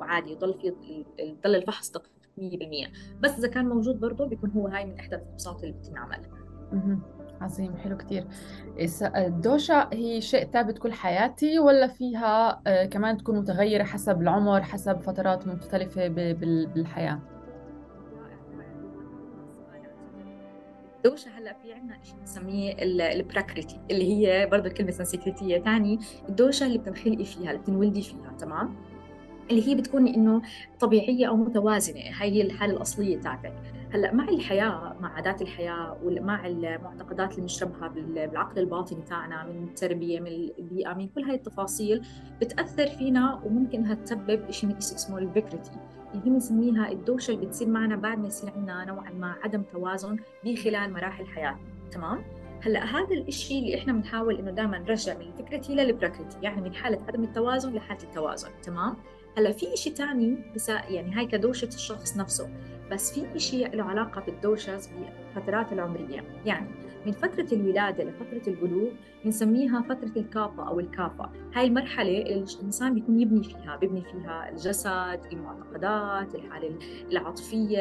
وعادي 0.00 0.32
يضل 0.32 0.54
في 0.60 1.04
يضل 1.18 1.54
الفحص 1.54 1.90
دقيق 1.90 2.12
100% 2.38 2.90
بس 3.20 3.38
إذا 3.38 3.48
كان 3.48 3.68
موجود 3.68 4.00
برضه 4.00 4.26
بيكون 4.26 4.50
هو 4.50 4.66
هاي 4.68 4.84
من 4.84 4.98
إحدى 4.98 5.16
الفحوصات 5.16 5.64
اللي 5.64 5.74
بتنعمل 5.74 6.20
عظيم 7.40 7.76
حلو 7.76 7.96
كثير 7.96 8.26
الدوشا 9.16 9.88
هي 9.92 10.20
شيء 10.20 10.44
ثابت 10.44 10.78
كل 10.78 10.92
حياتي 10.92 11.58
ولا 11.58 11.86
فيها 11.86 12.62
آه، 12.66 12.84
كمان 12.84 13.16
تكون 13.16 13.38
متغيرة 13.38 13.84
حسب 13.84 14.22
العمر 14.22 14.62
حسب 14.62 15.00
فترات 15.00 15.46
مختلفة 15.46 16.08
بالحياة؟ 16.08 17.20
الدوشة 20.96 21.28
هلأ 21.38 21.52
في 21.62 21.72
عندنا 21.72 21.98
شيء 22.02 22.14
بنسميه 22.20 22.76
البراكريتي 23.12 23.80
اللي 23.90 24.12
هي 24.12 24.46
برضه 24.46 24.68
كلمة 24.68 24.90
سنسكريتية 24.90 25.58
ثاني 25.58 25.98
الدوشة 26.28 26.66
اللي 26.66 26.78
بتنخلقي 26.78 27.24
فيها 27.24 27.50
اللي 27.50 27.62
بتنولدي 27.62 28.02
فيها 28.02 28.32
تمام؟ 28.38 28.76
اللي 29.50 29.68
هي 29.68 29.74
بتكون 29.74 30.08
إنه 30.08 30.42
طبيعية 30.80 31.28
أو 31.28 31.36
متوازنة 31.36 32.00
هي 32.00 32.42
الحالة 32.42 32.72
الأصلية 32.72 33.20
تاعتك 33.20 33.52
هلأ 33.96 34.14
مع 34.14 34.28
الحياة 34.28 34.96
مع 35.00 35.12
عادات 35.14 35.42
الحياة 35.42 35.96
ومع 36.04 36.46
المعتقدات 36.46 37.30
اللي 37.30 37.40
بنشربها 37.42 37.88
بالعقل 37.88 38.58
الباطني 38.58 39.02
تاعنا 39.02 39.44
من 39.44 39.64
التربية 39.64 40.20
من 40.20 40.26
البيئة 40.58 40.94
من 40.94 41.08
كل 41.08 41.22
هاي 41.22 41.34
التفاصيل 41.34 42.02
بتأثر 42.40 42.86
فينا 42.86 43.40
وممكن 43.44 43.78
إنها 43.78 43.94
تسبب 43.94 44.50
شيء 44.50 44.78
اسمه 44.78 45.18
الفكرتي. 45.18 45.70
اللي 46.14 46.26
هي 46.26 46.30
بنسميها 46.30 46.92
الدوشة 46.92 47.32
اللي 47.32 47.46
بتصير 47.46 47.68
معنا 47.68 47.96
بعد 47.96 48.18
ما 48.18 48.26
يصير 48.26 48.50
عندنا 48.56 48.84
نوعا 48.84 49.10
ما 49.10 49.34
عدم 49.44 49.62
توازن 49.62 50.16
بخلال 50.44 50.92
مراحل 50.92 51.26
حياتنا. 51.26 51.90
تمام؟ 51.90 52.24
هلأ 52.62 52.84
هذا 52.84 53.14
الشيء 53.28 53.58
اللي 53.58 53.78
إحنا 53.78 53.92
بنحاول 53.92 54.38
إنه 54.38 54.50
دائما 54.50 54.78
نرجع 54.78 55.14
من 55.14 55.20
الفكرتي 55.20 55.74
للبراكتي 55.74 56.38
يعني 56.42 56.60
من 56.60 56.74
حالة 56.74 56.98
عدم 57.08 57.24
التوازن 57.24 57.72
لحالة 57.72 58.02
التوازن. 58.02 58.50
تمام؟ 58.62 58.96
هلا 59.36 59.52
في 59.52 59.66
شيء 59.76 59.94
ثاني 59.94 60.38
يعني 60.88 61.14
هاي 61.14 61.26
كدوشة 61.26 61.68
الشخص 61.68 62.16
نفسه 62.16 62.48
بس 62.90 63.20
في 63.20 63.38
شيء 63.38 63.76
له 63.76 63.84
علاقة 63.84 64.20
بالدوشز 64.20 64.88
بالفترات 65.34 65.72
العمرية. 65.72 66.24
يعني 66.44 66.68
من 67.06 67.12
فترة 67.12 67.46
الولادة 67.52 68.04
لفترة 68.04 68.52
البلوغ 68.52 68.90
بنسميها 69.24 69.82
فترة 69.82 70.12
الكافة 70.16 70.68
أو 70.68 70.80
الكافة. 70.80 71.30
هاي 71.54 71.66
المرحلة 71.66 72.22
اللي 72.22 72.44
الإنسان 72.60 72.94
بيكون 72.94 73.20
يبني 73.20 73.44
فيها 73.44 73.76
بيبني 73.76 74.00
فيها 74.00 74.48
الجسد 74.48 75.20
المعتقدات 75.32 76.34
الحالة 76.34 76.78
العاطفية 77.10 77.80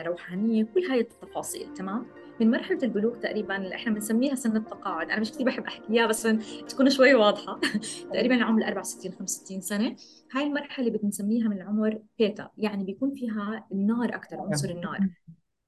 الروحانية 0.00 0.64
كل 0.64 0.84
هاي 0.84 1.00
التفاصيل 1.00 1.74
تمام؟ 1.74 2.06
من 2.40 2.50
مرحلة 2.50 2.78
البلوغ 2.82 3.14
تقريبا 3.14 3.74
إحنا 3.74 3.92
بنسميها 3.92 4.34
سن 4.34 4.56
التقاعد. 4.56 5.10
أنا 5.10 5.20
مش 5.20 5.32
كثير 5.32 5.46
بحب 5.46 5.64
احكيها 5.64 6.06
بس 6.06 6.28
تكون 6.68 6.90
شوي 6.90 7.14
واضحة. 7.14 7.60
تقريبا 8.12 8.44
عمر 8.44 8.62
64 8.62 9.12
65 9.12 9.60
سنة. 9.60 9.96
هاي 10.32 10.46
المرحلة 10.46 10.86
اللي 10.86 10.98
بنسميها 10.98 11.48
من 11.48 11.56
العمر 11.56 12.02
بيتا 12.18 12.50
يعني 12.58 12.84
بيكون 12.84 13.14
فيها 13.14 13.66
النار 13.72 14.14
أكثر 14.14 14.40
عنصر 14.40 14.70
النار. 14.70 14.98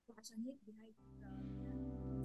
وعشان 0.08 0.36
هيك 0.42 0.56
بهاي 0.66 0.90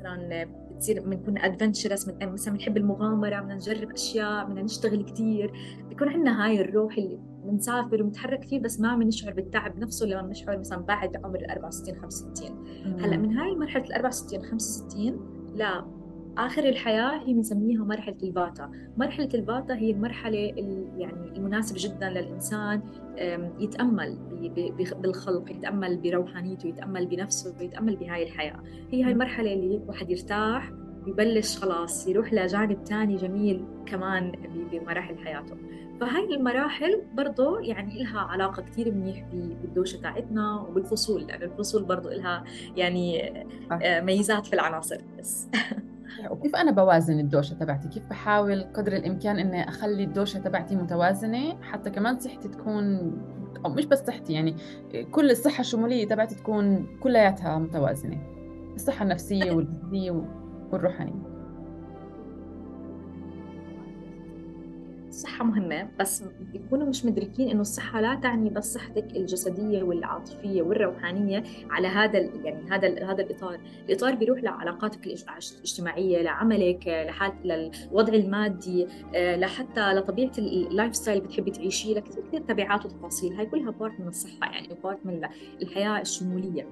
مثلا 0.06 0.46
بتصير 0.76 1.02
بنكون 1.02 1.38
ادفنتشرس 1.38 2.08
مثلا 2.22 2.54
بنحب 2.54 2.78
المغامرة 2.78 3.40
بدنا 3.40 3.56
نجرب 3.56 3.92
أشياء 3.92 4.46
بدنا 4.46 4.62
نشتغل 4.62 5.06
كثير 5.06 5.52
بيكون 5.90 6.10
عندنا 6.10 6.46
هاي 6.46 6.62
الروح 6.62 6.98
اللي 6.98 7.20
بنسافر 7.46 8.04
ونتحرك 8.04 8.40
كثير 8.40 8.62
بس 8.62 8.80
ما 8.80 8.96
بنشعر 8.96 9.34
بالتعب 9.34 9.80
نفسه 9.80 10.06
لما 10.06 10.22
بنشعر 10.22 10.58
مثلا 10.58 10.80
بعد 10.80 11.18
عمر 11.18 11.40
ال 11.40 11.52
64 11.52 12.02
65 12.02 13.00
هلأ 13.00 13.18
من 13.18 13.38
هاي 13.38 13.56
مرحلة 13.56 13.86
ال 13.86 13.94
64 13.94 14.44
65 14.44 15.52
لا 15.56 15.86
آخر 16.38 16.70
الحياة 16.70 17.24
هي 17.28 17.34
بنسميها 17.34 17.84
مرحلة 17.84 18.18
الفاتا 18.24 18.72
مرحلة 18.98 19.30
الفاتا 19.34 19.76
هي 19.76 19.92
المرحلة 19.92 20.38
يعني 20.98 21.38
المناسبة 21.38 21.78
جدا 21.80 22.10
للإنسان 22.10 22.82
يتأمل 23.60 24.18
بالخلق 25.00 25.52
يتأمل 25.52 25.98
بروحانيته 25.98 26.68
يتأمل 26.68 27.06
بنفسه 27.06 27.62
يتأمل 27.62 27.96
بهاي 27.96 28.24
الحياة. 28.24 28.64
هي 28.92 29.04
هاي 29.04 29.12
المرحلة 29.12 29.54
اللي 29.54 29.78
الواحد 29.78 30.10
يرتاح 30.10 30.72
يبلش 31.08 31.58
خلاص 31.58 32.08
يروح 32.08 32.34
لجانب 32.34 32.84
ثاني 32.84 33.16
جميل 33.16 33.66
كمان 33.86 34.32
بمراحل 34.72 35.18
حياته. 35.18 35.56
فهاي 36.02 36.36
المراحل 36.36 37.02
برضه 37.14 37.60
يعني 37.60 38.04
لها 38.04 38.20
علاقة 38.20 38.62
كثير 38.62 38.92
منيح 38.92 39.26
بالدوشة 39.32 40.02
تاعتنا 40.02 40.62
وبالفصول 40.62 41.28
لأن 41.28 41.44
الفصول 41.44 41.84
برضه 41.84 42.10
لها 42.10 42.44
يعني 42.78 43.34
ميزات 43.82 44.46
في 44.46 44.54
العناصر 44.54 44.98
بس. 45.20 45.48
وكيف 46.30 46.56
أنا 46.56 46.72
بوازن 46.72 47.20
الدوشة 47.20 47.54
تبعتي؟ 47.54 47.88
كيف 47.88 48.04
بحاول 48.10 48.64
قدر 48.64 48.94
الإمكان 48.94 49.40
إني 49.40 49.70
أخلي 49.70 50.04
الدوشة 50.04 50.40
تبعتي 50.40 50.76
متوازنة 50.76 51.62
حتى 51.62 51.90
كمان 51.90 52.20
صحتي 52.20 52.48
تكون 52.48 53.14
أو 53.66 53.70
مش 53.70 53.86
بس 53.86 54.00
صحتي 54.00 54.34
يعني 54.34 54.56
كل 55.12 55.32
الصحة 55.32 55.62
الشمولية 55.62 56.08
تبعتي 56.08 56.36
تكون 56.36 56.88
كلياتها 57.00 57.58
متوازنة 57.60 58.18
الصحة 58.76 59.04
النفسية 59.04 59.52
والجسدية 59.52 60.24
والروحانية 60.72 61.35
الصحة 65.16 65.46
مهمة 65.46 65.88
بس 66.00 66.24
بيكونوا 66.54 66.88
مش 66.88 67.06
مدركين 67.06 67.50
إنه 67.50 67.62
الصحة 67.62 68.02
لا 68.02 68.16
تعني 68.16 68.50
بس 68.50 68.74
صحتك 68.74 69.16
الجسدية 69.16 69.84
والعاطفية 69.84 70.62
والروحانية 70.62 71.44
على 71.70 71.88
هذا 71.88 72.20
يعني 72.20 72.72
هذا 72.72 73.12
هذا 73.12 73.24
الإطار، 73.24 73.60
الإطار 73.90 74.16
بيروح 74.16 74.44
لعلاقاتك 74.44 75.08
الاجتماعية، 75.08 76.22
لعملك، 76.22 76.88
لحال 76.88 77.34
للوضع 77.44 78.14
المادي، 78.14 78.88
آه، 79.16 79.36
لحتى 79.36 79.94
لطبيعة 79.94 80.32
ال 80.38 80.96
lifestyle 80.96 81.18
اللي 81.18 81.28
بتحبي 81.28 81.52
تعيشيه، 81.52 81.96
لكثير 81.96 82.24
كثير 82.28 82.42
تبعات 82.42 82.86
وتفاصيل، 82.86 83.34
هاي 83.34 83.46
كلها 83.46 83.72
part 83.72 84.00
من 84.00 84.08
الصحة 84.08 84.52
يعني 84.52 84.68
part 84.84 85.06
من 85.06 85.22
الحياة 85.62 86.02
الشمولية. 86.02 86.68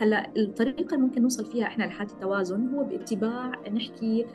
هلأ 0.00 0.32
الطريقة 0.36 0.94
اللي 0.94 1.06
ممكن 1.06 1.22
نوصل 1.22 1.44
فيها 1.44 1.66
إحنا 1.66 1.84
لحالة 1.84 2.12
التوازن 2.12 2.68
هو 2.68 2.84
باتباع 2.84 3.52
نحكي 3.72 4.26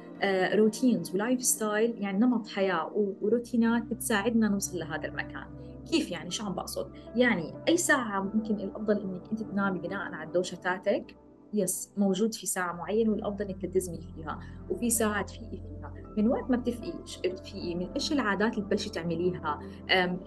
routines 0.53 1.15
و 1.15 1.43
lifestyle 1.43 1.95
يعني 1.97 2.19
نمط 2.19 2.47
حياة 2.47 2.91
وروتينات 3.21 3.83
بتساعدنا 3.83 4.47
نوصل 4.47 4.79
لهذا 4.79 5.07
المكان. 5.07 5.45
كيف 5.91 6.11
يعني؟ 6.11 6.31
شو 6.31 6.45
عم 6.45 6.53
بقصد؟ 6.53 6.91
يعني 7.15 7.53
أي 7.67 7.77
ساعة 7.77 8.21
ممكن 8.21 8.55
الأفضل 8.55 8.97
إنك 9.01 9.21
أنت 9.31 9.43
تنامي 9.43 9.79
بناء 9.79 9.99
على 10.13 10.27
الدوشا 10.27 10.55
تاعتك 10.55 11.15
yes 11.53 11.91
موجود 11.97 12.33
في 12.33 12.47
ساعة 12.47 12.73
معينة 12.73 13.11
والأفضل 13.11 13.45
إنك 13.45 13.61
تلتزمي 13.61 14.01
فيها 14.15 14.39
وفي 14.69 14.89
ساعة 14.89 15.21
تفيقي 15.21 15.57
فيها. 15.57 15.93
من 16.17 16.27
وقت 16.27 16.51
ما 16.51 16.57
بتفقي 16.57 16.93
بتفيقي 17.25 17.75
من 17.75 17.91
إيش 17.91 18.11
العادات 18.11 18.53
اللي 18.53 18.61
بتبلشي 18.65 18.89
تعمليها؟ 18.89 19.59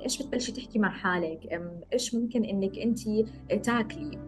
إيش 0.03 0.23
بتبلشي 0.23 0.53
تحكي 0.53 0.79
مع 0.79 0.91
حالك؟ 0.91 1.61
إيش 1.93 2.15
ممكن 2.15 2.45
إنك 2.45 2.79
أنت 2.79 3.01
تاكلي؟ 3.67 4.19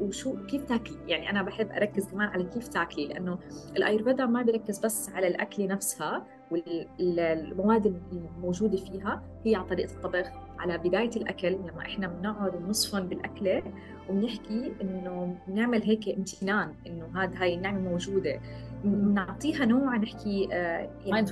وشو 0.00 0.46
كيف 0.46 0.64
تاكلي؟ 0.64 0.98
يعني 1.08 1.30
أنا 1.30 1.42
بحب 1.42 1.70
أركز 1.70 2.04
كمان 2.10 2.28
على 2.28 2.44
كيف 2.44 2.68
تاكلي 2.68 3.06
لأنه 3.06 3.38
الأيرفيدا 3.76 4.26
ما 4.26 4.42
بيركز 4.42 4.78
بس 4.78 5.10
على 5.10 5.26
الأكل 5.28 5.66
نفسها 5.68 6.26
والمواد 6.50 8.00
الموجودة 8.12 8.76
فيها 8.76 9.22
هي 9.44 9.54
على 9.54 9.66
طريقة 9.66 9.92
الطبخ. 9.94 10.26
على 10.58 10.78
بداية 10.78 11.10
الأكل 11.16 11.52
لما 11.52 11.80
إحنا 11.80 12.06
بنقعد 12.06 12.54
ونصفن 12.54 13.08
بالأكلة 13.08 13.62
وبنحكي 14.10 14.72
إنه 14.82 15.36
بنعمل 15.48 15.82
هيك 15.82 16.08
امتنان 16.08 16.74
إنه 16.86 17.22
هذا 17.22 17.42
هاي 17.42 17.54
النعمة 17.54 17.80
موجودة. 17.80 18.40
بنعطيها 18.84 19.64
نوع 19.64 19.96
نحكي 19.96 20.48
آه 20.52 20.90
يعني 21.04 21.26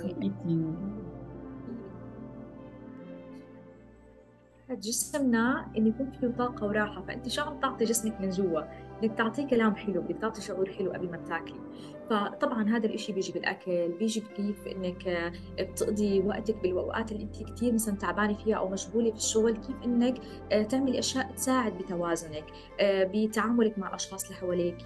جسمنا 4.70 5.66
إنه 5.76 5.88
يكون 5.88 6.10
فيه 6.20 6.28
طاقة 6.28 6.66
وراحة 6.66 7.02
فأنت 7.02 7.28
شو 7.28 7.42
عم 7.42 7.60
تعطي 7.60 7.84
جسمك 7.84 8.20
من 8.20 8.30
جوا؟ 8.30 8.60
بدك 9.04 9.18
تعطيه 9.18 9.46
كلام 9.46 9.74
حلو 9.74 10.00
بدك 10.00 10.20
تعطي 10.20 10.42
شعور 10.42 10.70
حلو 10.70 10.92
قبل 10.92 11.10
ما 11.10 11.16
تاكلي 11.16 11.60
فطبعا 12.10 12.68
هذا 12.68 12.86
الإشي 12.86 13.12
بيجي 13.12 13.32
بالأكل 13.32 13.88
بيجي 13.98 14.20
كيف 14.20 14.66
إنك 14.66 15.08
آه، 15.08 15.32
بتقضي 15.60 16.20
وقتك 16.20 16.56
بالأوقات 16.56 17.12
اللي 17.12 17.22
أنت 17.22 17.42
كثير 17.42 17.72
مثلا 17.72 17.96
تعبانة 17.96 18.34
فيها 18.34 18.56
أو 18.56 18.68
مشغولة 18.68 19.10
في 19.10 19.16
الشغل 19.16 19.56
كيف 19.56 19.76
إنك 19.84 20.14
آه، 20.52 20.62
تعملي 20.62 20.98
أشياء 20.98 21.32
تساعد 21.32 21.78
بتوازنك 21.78 22.44
آه، 22.80 23.10
بتعاملك 23.14 23.78
مع 23.78 23.88
الأشخاص 23.88 24.24
اللي 24.24 24.36
حواليك. 24.36 24.76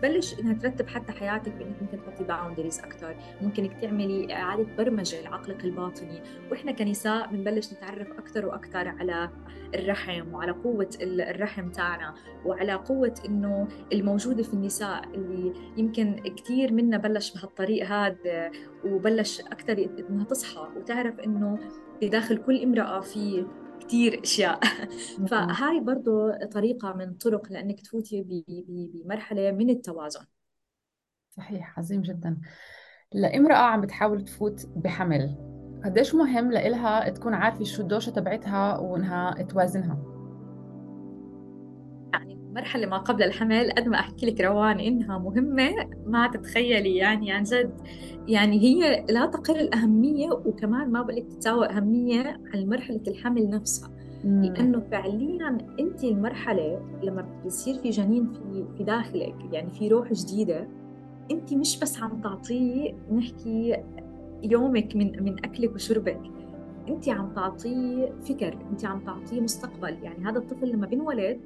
وتبلش 0.00 0.40
إنها 0.40 0.52
ترتب 0.54 0.88
حتى 0.88 1.12
حياتك 1.12 1.52
بإنك 1.52 1.82
ممكن 1.82 1.98
تحطي 1.98 2.24
باوندريز 2.24 2.78
أكثر 2.78 3.16
ممكن 3.42 3.70
تعملي 3.82 4.34
إعادة 4.34 4.66
برمجة 4.78 5.22
لعقلك 5.22 5.64
الباطني. 5.64 6.22
وإحنا 6.50 6.72
كنساء 6.72 7.26
بنبلش 7.26 7.72
نتعرف 7.72 8.12
أكثر 8.12 8.46
وأكثر 8.46 8.88
على 8.88 9.30
الرحم 9.74 10.34
وعلى 10.34 10.52
قوة 10.52 10.88
الرحم 11.00 11.70
تاعنا 11.70 12.14
وعلى 12.44 12.74
قوة 12.74 13.14
إنه 13.26 13.68
الموجودة 13.92 14.42
في 14.42 14.54
النساء 14.54 15.04
اللي 15.14 15.52
يمكن 15.76 16.34
كثير 16.36 16.72
منا 16.72 16.96
بلش 16.96 17.34
بهالطريق 17.34 17.86
هذا 17.86 18.50
وبلش 18.84 19.40
أكثر 19.40 19.88
إنها 20.10 20.24
تصحى 20.24 20.68
وتعرف 20.76 21.20
إنه 21.20 21.58
بداخل 22.02 22.36
كل 22.36 22.62
امرأة 22.62 23.00
في 23.00 23.46
كثير 23.80 24.22
أشياء. 24.22 24.60
فهاي 25.30 25.80
برضه 25.80 26.32
طريقة 26.52 26.92
من 26.92 27.14
طرق 27.14 27.52
لأنك 27.52 27.80
تفوتي 27.80 28.44
بمرحلة 28.68 29.52
من 29.52 29.70
التوازن. 29.70 30.24
صحيح 31.30 31.78
عظيم 31.78 32.02
جدا. 32.02 32.40
لامرأة 33.12 33.56
عم 33.56 33.80
بتحاول 33.80 34.24
تفوت 34.24 34.66
بحمل 34.76 35.36
قديش 35.84 36.14
مهم 36.14 36.52
لإلها 36.52 37.08
تكون 37.08 37.34
عارفة 37.34 37.64
شو 37.64 37.82
الدوشة 37.82 38.10
تبعتها 38.10 38.78
وإنها 38.78 39.42
توازنها؟ 39.42 40.19
مرحلة 42.54 42.86
ما 42.86 42.96
قبل 42.98 43.22
الحمل 43.22 43.70
قد 43.70 43.88
ما 43.88 43.98
أحكي 44.00 44.26
لك 44.26 44.40
روان 44.40 44.80
إنها 44.80 45.18
مهمة 45.18 45.70
ما 46.06 46.26
تتخيلي 46.28 46.96
يعني 46.96 47.32
عن 47.32 47.42
جد. 47.42 47.70
يعني 48.28 48.60
هي 48.60 49.04
لا 49.10 49.26
تقل 49.26 49.60
الأهمية 49.60 50.30
وكمان 50.32 50.90
ما 50.90 51.02
بقول 51.02 51.16
لك 51.16 51.26
تساوي 51.26 51.66
أهمية 51.66 52.40
عن 52.54 52.66
مرحلة 52.66 53.00
الحمل 53.08 53.50
نفسها. 53.50 53.90
مم. 54.24 54.44
لأنه 54.44 54.80
فعليا 54.90 55.58
أنت 55.80 56.04
المرحلة 56.04 56.80
لما 57.02 57.40
بيصير 57.44 57.74
في 57.74 57.90
جنين 57.90 58.32
في 58.32 58.64
في 58.76 58.84
داخلك 58.84 59.34
يعني 59.52 59.70
في 59.70 59.88
روح 59.88 60.12
جديدة 60.12 60.68
أنت 61.30 61.54
مش 61.54 61.80
بس 61.80 62.02
عم 62.02 62.20
تعطيه 62.20 62.94
نحكي 63.12 63.76
يومك 64.42 64.96
من 64.96 65.22
من 65.22 65.44
أكلك 65.44 65.74
وشربك 65.74 66.20
أنت 66.88 67.08
عم 67.08 67.34
تعطيه 67.34 68.12
فكر 68.28 68.58
أنت 68.70 68.84
عم 68.84 69.00
تعطيه 69.00 69.40
مستقبل. 69.40 69.96
يعني 70.02 70.24
هذا 70.24 70.38
الطفل 70.38 70.68
لما 70.68 70.86
بينولد 70.86 71.40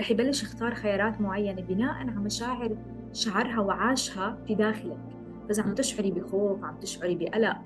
رح 0.00 0.10
يبلش 0.10 0.42
يختار 0.42 0.74
خيارات 0.74 1.20
معينة 1.20 1.62
بناء 1.62 1.94
على 1.94 2.10
مشاعر 2.10 2.76
شعرها 3.12 3.60
وعاشها 3.60 4.38
في 4.46 4.54
داخلك. 4.54 4.98
فإذا 5.48 5.62
عم 5.62 5.74
تشعري 5.74 6.10
بخوف 6.10 6.64
عم 6.64 6.80
تشعري 6.80 7.14
بقلق 7.14 7.56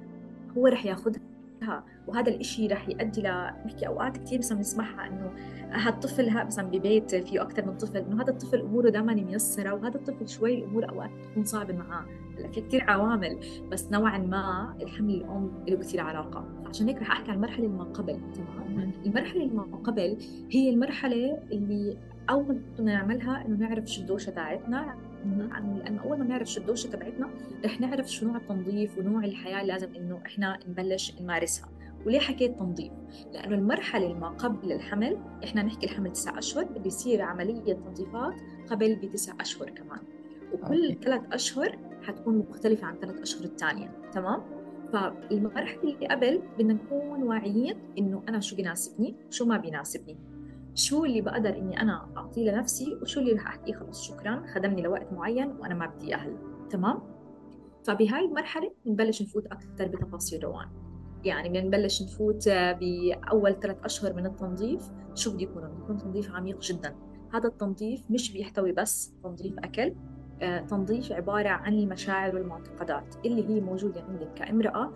هو 0.57 0.67
رح 0.67 0.87
ياخذها 0.87 1.85
وهذا 2.07 2.29
الإشي 2.29 2.67
رح 2.67 2.89
يؤدي 2.89 3.23
نحكي 3.67 3.87
أوقات 3.87 4.17
كثير 4.17 4.39
مثلا 4.39 4.59
بنسمعها 4.59 5.07
إنه 5.07 5.31
هالطفل 5.71 6.29
ها 6.29 6.45
مثلا 6.45 6.67
ببيت 6.69 7.15
فيه 7.15 7.43
أكثر 7.43 7.67
من 7.67 7.77
طفل 7.77 7.97
إنه 7.97 8.23
هذا 8.23 8.31
الطفل 8.31 8.61
أموره 8.61 8.89
دائما 8.91 9.15
ميسرة 9.15 9.73
وهذا 9.73 9.95
الطفل 9.95 10.29
شوي 10.29 10.55
الأمور 10.55 10.89
أوقات 10.89 11.11
تكون 11.31 11.45
صعبة 11.45 11.75
معاه. 11.75 12.05
هلأ 12.39 12.49
في 12.49 12.61
كثير 12.61 12.91
عوامل 12.91 13.39
بس 13.71 13.93
نوعا 13.93 14.19
ما 14.19 14.75
الحمل 14.83 15.15
الأم 15.15 15.51
له 15.69 15.77
كثير 15.77 16.01
علاقة. 16.01 16.45
عشان 16.67 16.89
هيك 16.89 16.99
رح 16.99 17.11
أحكي 17.11 17.31
عن 17.31 17.37
المرحلة 17.37 17.69
ما 17.69 17.85
قبل 17.85 18.21
تمام؟ 18.35 18.93
المرحلة 19.07 19.47
ما 19.47 19.63
قبل 19.63 20.19
هي 20.51 20.71
المرحلة 20.71 21.39
اللي 21.53 21.97
أول 22.31 22.55
بدنا 22.55 22.93
نعملها 22.93 23.47
إنه 23.47 23.57
نعرف 23.57 23.87
شو 23.87 24.01
الدوشة 24.01 24.31
تاعتنا 24.31 24.95
لأنه 25.25 26.03
أول 26.03 26.19
ما 26.19 26.25
نعرف 26.25 26.49
شو 26.49 26.61
الدوشة 26.61 26.89
تبعتنا 26.89 27.31
رح 27.65 27.81
نعرف 27.81 28.11
شو 28.11 28.27
نوع 28.27 28.37
التنظيف 28.37 28.99
ونوع 28.99 29.25
الحياة 29.25 29.61
اللي 29.61 29.73
لازم 29.73 29.95
إنه 29.95 30.21
إحنا 30.27 30.59
نبلش 30.69 31.21
نمارسها. 31.21 31.69
وليه 32.07 32.19
حكيت 32.19 32.59
تنظيف؟ 32.59 32.93
لأنه 33.33 33.55
المرحلة 33.55 34.15
ما 34.15 34.29
قبل 34.29 34.73
الحمل 34.73 35.19
إحنا 35.45 35.63
نحكي 35.63 35.87
الحمل 35.87 36.13
تسع 36.13 36.39
أشهر 36.39 36.65
بيصير 36.65 37.23
عملية 37.23 37.73
تنظيفات 37.73 38.35
قبل 38.71 38.97
بتسع 38.97 39.33
أشهر 39.41 39.71
كمان. 39.71 40.01
وكل 40.53 40.97
ثلاث 41.05 41.23
أشهر 41.33 41.79
حتكون 42.03 42.39
مختلفة 42.51 42.87
عن 42.87 42.97
ثلاث 42.97 43.21
أشهر 43.21 43.45
الثانية 43.45 43.93
تمام؟ 44.13 44.43
فالمرحلة 44.93 45.83
اللي 45.83 46.07
قبل 46.07 46.43
بدنا 46.59 46.73
نكون 46.73 47.23
واعيين 47.23 47.77
إنه 47.99 48.23
أنا 48.29 48.41
شو 48.41 48.57
بيناسبني 48.57 49.15
شو 49.31 49.45
ما 49.45 49.57
بيناسبني. 49.57 50.17
شو 50.79 51.05
اللي 51.05 51.21
بقدر 51.21 51.59
إني 51.59 51.81
أنا 51.81 52.09
أعطيه 52.17 52.51
لنفسي 52.51 52.95
وشو 53.03 53.21
اللي 53.21 53.33
رح 53.33 53.47
أحكيه؟ 53.47 53.75
خلص 53.75 54.03
شكرا 54.03 54.43
خدمني 54.55 54.83
لوقت 54.83 55.13
معين 55.13 55.51
وأنا 55.51 55.75
ما 55.75 55.87
بدي 55.87 56.15
أهل. 56.15 56.37
تمام؟ 56.71 57.01
فبهاي 57.85 58.25
المرحلة 58.25 58.73
بنبلش 58.85 59.23
نفوت 59.23 59.47
أكثر 59.47 59.89
بتفاصيل 59.89 60.45
روان. 60.45 60.69
يعني 61.25 61.49
بنبلش 61.49 62.03
نفوت 62.03 62.49
باول 62.49 63.61
ثلاث 63.61 63.77
أشهر 63.85 64.15
من 64.15 64.27
التنظيف. 64.27 64.83
شو 65.15 65.33
بده 65.33 65.43
يكون؟ 65.43 65.63
بده 65.63 65.85
يكون 65.85 65.99
تنظيف 65.99 66.35
عميق 66.35 66.61
جدا. 66.61 66.97
هذا 67.35 67.49
التنظيف 67.49 68.03
مش 68.11 68.33
بيحتوي 68.33 68.73
بس 68.73 69.15
تنظيف 69.23 69.59
أكل. 69.59 69.95
آه، 70.43 70.61
تنظيف 70.61 71.13
عبارة 71.13 71.49
عن 71.49 71.75
المشاعر 71.75 72.35
والمعتقدات 72.35 73.15
اللي 73.25 73.49
هي 73.49 73.61
موجودة 73.61 74.03
عندك 74.03 74.35
كامرأة 74.35 74.93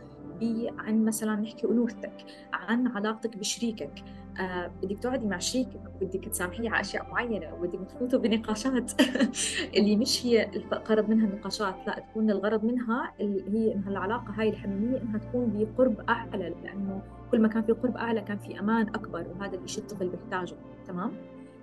عن 0.79 1.05
مثلا 1.05 1.37
نحكي 1.37 1.67
أنوثتك 1.67 2.27
عن 2.53 2.87
علاقتك 2.87 3.37
بشريكك 3.37 4.05
آه 4.41 4.71
بدك 4.83 4.99
تقعدي 4.99 5.27
مع 5.27 5.39
شريكك 5.39 5.81
بدك 6.01 6.29
تسامحيه 6.29 6.71
على 6.71 6.81
أشياء 6.81 7.11
معينة 7.11 7.55
وبدك 7.55 7.79
تفوتوا 7.89 8.19
بنقاشات. 8.19 8.93
اللي 9.77 9.97
مش 9.97 10.27
هي 10.27 10.51
الغرض 10.57 11.09
منها 11.09 11.27
النقاشات 11.27 11.75
لا 11.87 11.99
تكون 12.11 12.31
الغرض 12.31 12.65
منها 12.65 13.13
اللي 13.21 13.59
هي 13.59 13.75
إنها 13.75 13.91
العلاقة 13.91 14.35
هاي 14.37 14.49
الحميمية 14.49 15.03
إنها 15.03 15.19
تكون 15.19 15.51
بقرب 15.55 16.01
أعلى 16.09 16.55
لأنه 16.65 17.03
كل 17.31 17.41
ما 17.41 17.49
كان 17.49 17.63
في 17.63 17.73
قرب 17.73 17.97
أعلى 17.97 18.21
كان 18.21 18.39
في 18.39 18.61
أمان 18.61 18.89
أكبر 18.89 19.27
وهذا 19.29 19.57
الشيء 19.57 19.83
الطفل 19.83 20.09
بيحتاجه 20.09 20.57
تمام؟ 20.87 21.13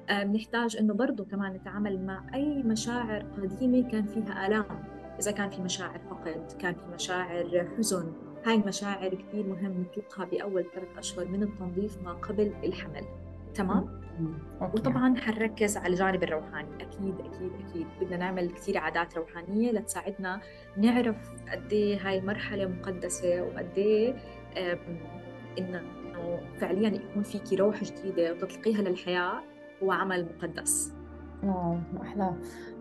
آه 0.09 0.23
بنحتاج 0.23 0.77
إنه 0.77 0.93
برضه 0.93 1.25
كمان 1.25 1.53
نتعامل 1.53 2.05
مع 2.05 2.23
أي 2.33 2.63
مشاعر 2.63 3.21
قديمة 3.21 3.89
كان 3.89 4.05
فيها 4.05 4.47
آلام. 4.47 4.65
إذا 5.19 5.31
كان 5.31 5.49
في 5.49 5.61
مشاعر 5.61 5.99
فقد 6.09 6.51
كان 6.59 6.73
في 6.73 6.85
مشاعر 6.93 7.67
حزن 7.77 8.11
هاي 8.45 8.55
المشاعر 8.55 9.09
كثير 9.09 9.47
مهم 9.47 9.85
نطلقها 9.85 10.25
بأول 10.25 10.65
ثلاث 10.75 10.97
أشهر 10.97 11.27
من 11.27 11.43
التنظيف 11.43 12.01
ما 12.03 12.13
قبل 12.13 12.53
الحمل. 12.63 13.05
تمام؟ 13.53 14.01
أوكي. 14.61 14.73
وطبعا 14.77 15.15
حنركز 15.17 15.77
على 15.77 15.93
الجانب 15.93 16.23
الروحاني. 16.23 16.75
أكيد 16.75 17.19
أكيد 17.19 17.51
أكيد. 17.67 17.87
بدنا 18.01 18.17
نعمل 18.17 18.51
كثير 18.51 18.77
عادات 18.77 19.17
روحانية 19.17 19.71
لتساعدنا 19.71 20.41
نعرف 20.77 21.31
قد 21.51 21.73
إيه 21.73 22.07
هاي 22.07 22.19
المرحلة 22.19 22.65
مقدسة 22.65 23.43
وقد 23.43 23.69
إيه 23.77 24.15
إنه 25.59 25.81
فعليا 26.57 26.89
يكون 26.89 27.23
فيكي 27.23 27.55
روح 27.55 27.83
جديدة 27.83 28.33
وتطلقيها 28.33 28.81
للحياة 28.81 29.43
هو 29.83 29.91
عمل 29.91 30.27
مقدس. 30.37 30.93
واو 31.43 31.77
أحلى 32.01 32.33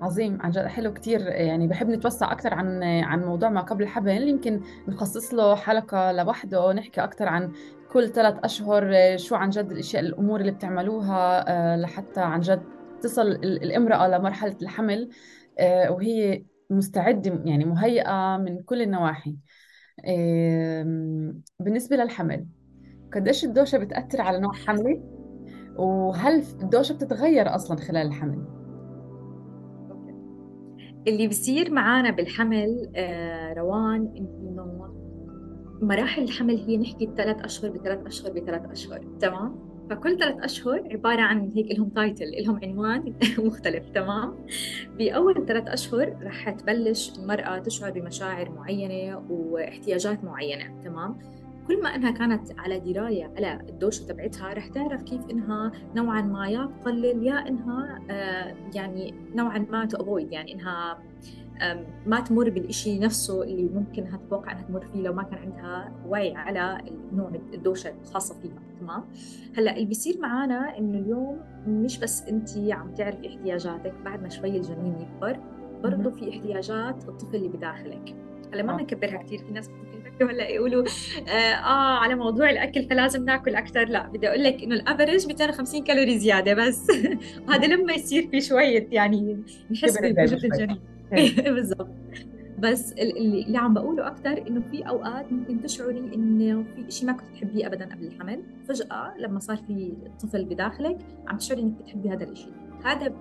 عظيم 0.02 0.42
عن 0.42 0.50
جد 0.50 0.66
حلو 0.66 0.92
كثير 0.92 1.20
يعني 1.20 1.68
بحب 1.68 1.88
نتوسع 1.88 2.32
أكثر 2.32 2.54
عن 2.54 2.82
عن 2.82 3.24
موضوع 3.24 3.48
ما 3.48 3.60
قبل 3.60 3.82
الحمل 3.82 4.28
يمكن 4.28 4.60
نخصص 4.88 5.34
له 5.34 5.54
حلقة 5.54 6.12
لوحده 6.12 6.66
ونحكي 6.66 7.04
أكثر 7.04 7.28
عن 7.28 7.52
كل 7.92 8.08
ثلاث 8.08 8.34
أشهر 8.44 9.16
شو 9.16 9.34
عن 9.34 9.50
جد 9.50 9.72
الأشياء 9.72 10.02
الأمور 10.02 10.40
اللي 10.40 10.52
بتعملوها 10.52 11.44
آه، 11.48 11.76
لحتى 11.76 12.20
عن 12.20 12.40
جد 12.40 12.62
تصل 13.02 13.26
الإمرأة 13.32 14.08
لمرحلة 14.08 14.56
الحمل 14.62 15.10
آه، 15.58 15.90
وهي 15.90 16.44
مستعدة 16.70 17.42
يعني 17.44 17.64
مهيئة 17.64 18.36
من 18.36 18.62
كل 18.62 18.82
النواحي. 18.82 19.36
بالنسبة 21.60 21.96
للحمل 21.96 22.46
قديش 23.14 23.44
الدوشة 23.44 23.78
بتأثر 23.78 24.20
على 24.20 24.40
نوع 24.40 24.52
حملي؟ 24.52 25.17
وهل 25.78 26.42
الدوشة 26.62 26.92
بتتغير 26.92 27.54
أصلا 27.54 27.76
خلال 27.76 28.06
الحمل؟ 28.06 28.44
اللي 31.08 31.28
بصير 31.28 31.70
معانا 31.72 32.10
بالحمل 32.10 32.92
آه 32.96 33.52
روان 33.52 34.12
إنه 34.16 34.94
مراحل 35.82 36.22
الحمل 36.22 36.56
هي 36.56 36.76
نحكي 36.76 37.10
ثلاث 37.16 37.44
أشهر 37.44 37.70
بثلاث 37.70 38.06
أشهر 38.06 38.32
بثلاث 38.32 38.70
أشهر 38.70 39.04
تمام؟ 39.20 39.68
فكل 39.90 40.18
ثلاث 40.18 40.44
أشهر 40.44 40.88
عبارة 40.90 41.20
عن 41.20 41.50
هيك 41.56 41.78
لهم 41.78 41.88
تايتل 41.88 42.24
لهم 42.44 42.60
عنوان 42.62 43.14
مختلف 43.46 43.88
تمام 43.88 44.34
بأول 44.98 45.46
ثلاث 45.46 45.68
أشهر 45.68 46.16
رح 46.22 46.50
تبلش 46.50 47.18
المرأة 47.18 47.58
تشعر 47.58 47.90
بمشاعر 47.90 48.50
معينة 48.50 49.22
واحتياجات 49.30 50.24
معينة 50.24 50.82
تمام 50.84 51.18
كل 51.68 51.82
ما 51.82 51.94
إنها 51.94 52.10
كانت 52.10 52.58
على 52.58 52.80
دراية 52.80 53.32
على 53.36 53.60
الدوشة 53.68 54.06
تبعتها 54.06 54.52
رح 54.52 54.66
تعرف 54.66 55.02
كيف 55.02 55.20
إنها 55.30 55.72
نوعا 55.96 56.22
ما 56.22 56.48
يا 56.48 56.70
تقلل 56.80 57.26
يا 57.26 57.48
إنها 57.48 58.02
آه 58.10 58.54
يعني 58.74 59.14
نوعا 59.34 59.66
ما 59.70 59.84
تأفويد 59.84 60.32
يعني 60.32 60.54
إنها 60.54 60.98
ما 62.06 62.20
تمر 62.20 62.50
بالإشي 62.50 62.98
نفسه 62.98 63.42
اللي 63.42 63.68
ممكن 63.74 64.02
إنها 64.02 64.16
تتوقع 64.16 64.52
إنها 64.52 64.62
تمر 64.62 64.86
فيه 64.92 65.02
لو 65.02 65.12
ما 65.12 65.22
كان 65.22 65.38
عندها 65.38 65.92
وعي 66.06 66.34
على 66.34 66.78
نوع 67.12 67.30
الدوشة 67.54 67.94
الخاصة 68.02 68.34
فيها. 68.40 68.62
تمام؟ 68.80 69.04
هلأ 69.56 69.74
اللي 69.74 69.84
بيصير 69.84 70.20
معنا 70.20 70.78
إنه 70.78 70.98
اليوم 70.98 71.40
مش 71.66 71.98
بس 71.98 72.22
أنت 72.22 72.48
عم 72.70 72.94
تعرفي 72.94 73.28
احتياجاتك 73.28 73.94
بعد 74.04 74.22
ما 74.22 74.28
شوي 74.28 74.56
الجنين 74.56 74.96
يكبر 75.00 75.40
برضه 75.82 76.10
في 76.10 76.30
احتياجات 76.30 77.08
الطفل 77.08 77.36
اللي 77.36 77.48
بداخلك. 77.48 78.16
هلأ 78.52 78.62
ما 78.62 78.76
بنكبرها 78.76 79.22
كثير 79.22 79.38
في 79.38 79.52
ناس 79.52 79.70
هلا 80.30 80.48
يقولوا 80.48 80.84
آه, 81.28 81.30
آه 81.30 81.98
على 81.98 82.14
موضوع 82.14 82.50
الأكل 82.50 82.88
فلازم 82.88 83.24
ناكل 83.24 83.54
أكثر 83.54 83.84
لا 83.84 84.08
بدي 84.08 84.28
أقول 84.28 84.44
لك 84.44 84.62
إنه 84.62 84.74
الافرج 84.74 85.26
250 85.26 85.84
كالوري 85.84 86.18
زيادة 86.18 86.54
بس. 86.54 86.86
وهذا 87.48 87.66
لما 87.66 87.92
يصير 87.92 88.28
في 88.30 88.40
شوية 88.40 88.88
يعني 88.90 89.44
نحس 89.70 89.98
بوجود 89.98 90.44
الجنين 90.44 90.78
بالضبط. 91.54 91.88
بس 92.58 92.92
اللي, 92.92 93.42
اللي 93.42 93.58
عم 93.58 93.74
بقوله 93.74 94.06
أكثر 94.06 94.46
إنه 94.48 94.62
في 94.70 94.82
أوقات 94.82 95.32
ممكن 95.32 95.60
تشعري 95.60 95.98
إنه 95.98 96.64
في 96.76 96.90
شيء 96.90 97.06
ما 97.06 97.12
كنت 97.12 97.28
تحبيه 97.34 97.66
ابدا 97.66 97.84
قبل 97.84 98.06
الحمل. 98.06 98.42
فجأة 98.68 99.14
لما 99.18 99.38
صار 99.40 99.56
في 99.56 99.92
طفل 100.22 100.44
بداخلك 100.44 100.98
عم 101.28 101.36
تشعري 101.36 101.62
إنك 101.62 101.82
بتحبي 101.82 102.10
هذا 102.10 102.24
الشيء 102.24 102.52
هذا 102.84 103.14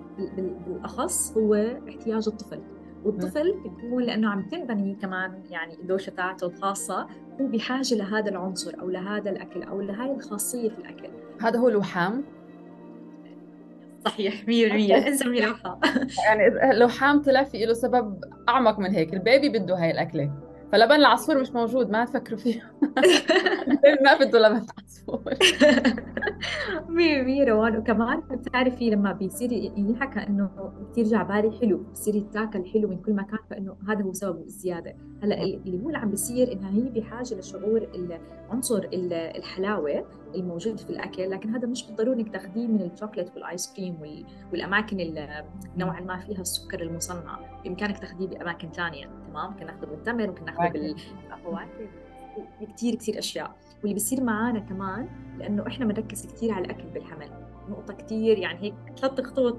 بالأخص 0.66 1.32
هو 1.32 1.54
احتياج 1.88 2.28
الطفل. 2.28 2.60
والطفل 3.04 3.54
بيكون 3.62 4.02
لأنه 4.02 4.30
عم 4.30 4.42
تنبني 4.42 4.94
كمان 4.94 5.42
يعني 5.50 5.74
الدوشه 5.74 6.10
تاعته 6.10 6.46
الخاصة 6.46 7.06
هو 7.40 7.46
بحاجة 7.46 7.94
لهذا 7.94 8.30
العنصر 8.30 8.80
أو 8.80 8.90
لهذا 8.90 9.30
الأكل 9.30 9.62
أو 9.62 9.80
لهي 9.80 10.12
الخاصية 10.12 10.68
في 10.68 10.78
الأكل. 10.78 11.08
هذا 11.40 11.58
هو 11.58 11.68
الوحام 11.68 12.24
صحيح 14.04 14.42
100% 14.42 14.48
انسى 15.06 15.24
لوحة 15.24 15.80
يعني 16.26 16.78
لوحام 16.78 17.22
طلع 17.22 17.42
في 17.42 17.66
له 17.66 17.72
سبب 17.72 18.24
أعمق 18.48 18.78
من 18.78 18.90
هيك 18.90 19.14
البيبي 19.14 19.48
بده 19.48 19.76
هاي 19.76 19.90
الأكلة. 19.90 20.47
فلبن 20.72 20.94
العصفور 20.94 21.40
مش 21.40 21.50
موجود 21.50 21.90
ما 21.90 22.04
تفكروا 22.04 22.38
فيه. 22.38 22.72
ما 24.04 24.14
بده 24.20 24.38
لبن 24.38 24.66
العصفور. 24.78 25.34
مية 26.96 27.22
مية 27.22 27.44
روان. 27.44 27.76
وكمان 27.76 28.20
بتعرفي 28.20 28.90
لما 28.90 29.12
بيصير 29.12 29.52
ينحكى 29.52 30.20
إنه 30.20 30.50
كثير 30.92 31.04
جعبالي 31.04 31.58
حلو 31.60 31.78
بتصيري 31.78 32.26
تاكل 32.32 32.64
حلو 32.66 32.88
من 32.88 33.02
كل 33.02 33.12
مكان 33.12 33.38
فإنه 33.50 33.76
هذا 33.88 34.02
هو 34.02 34.12
سبب 34.12 34.38
الزيادة. 34.38 34.96
هلأ 35.22 35.42
اللي 35.42 35.82
هو 35.84 35.86
اللي 35.88 35.98
عم 35.98 36.10
بيصير 36.10 36.52
إنها 36.52 36.70
هي 36.70 37.00
بحاجة 37.00 37.34
لشعور 37.34 37.88
عنصر 38.50 38.88
الحلاوة 38.92 40.04
الموجود 40.34 40.80
في 40.80 40.90
الأكل 40.90 41.30
لكن 41.30 41.54
هذا 41.54 41.66
مش 41.68 41.86
بالضروري 41.86 42.20
إنك 42.20 42.32
تاخذيه 42.32 42.66
من 42.66 42.82
الشوكليت 42.82 43.34
والآيس 43.34 43.72
كريم 43.76 44.24
والأماكن 44.52 45.00
اللي 45.00 45.44
نوعا 45.76 46.00
ما 46.00 46.18
فيها 46.18 46.40
السكر 46.40 46.82
المصنع. 46.82 47.38
بإمكانك 47.64 47.98
تاخذيه 47.98 48.26
بأماكن 48.26 48.70
ثانية 48.70 49.06
تمام؟ 49.28 49.50
ممكن 49.50 49.66
ناخذه 49.66 49.86
بالتمر 49.86 50.26
ممكن 50.26 50.44
ناخذه 50.44 50.68
بالفواكه 50.68 51.88
كثير 52.76 52.94
كثير 52.94 53.18
أشياء. 53.18 53.56
واللي 53.80 53.94
بيصير 53.94 54.24
معنا 54.24 54.58
كمان 54.58 55.08
لأنه 55.38 55.66
إحنا 55.66 55.86
بنركز 55.86 56.26
كثير 56.26 56.52
على 56.52 56.64
الأكل 56.64 56.84
بالحمل. 56.84 57.30
نقطة 57.70 57.94
كثير 57.94 58.38
يعني 58.38 58.58
هيك 58.62 58.74
ثلاث 59.00 59.20
خطوط. 59.20 59.56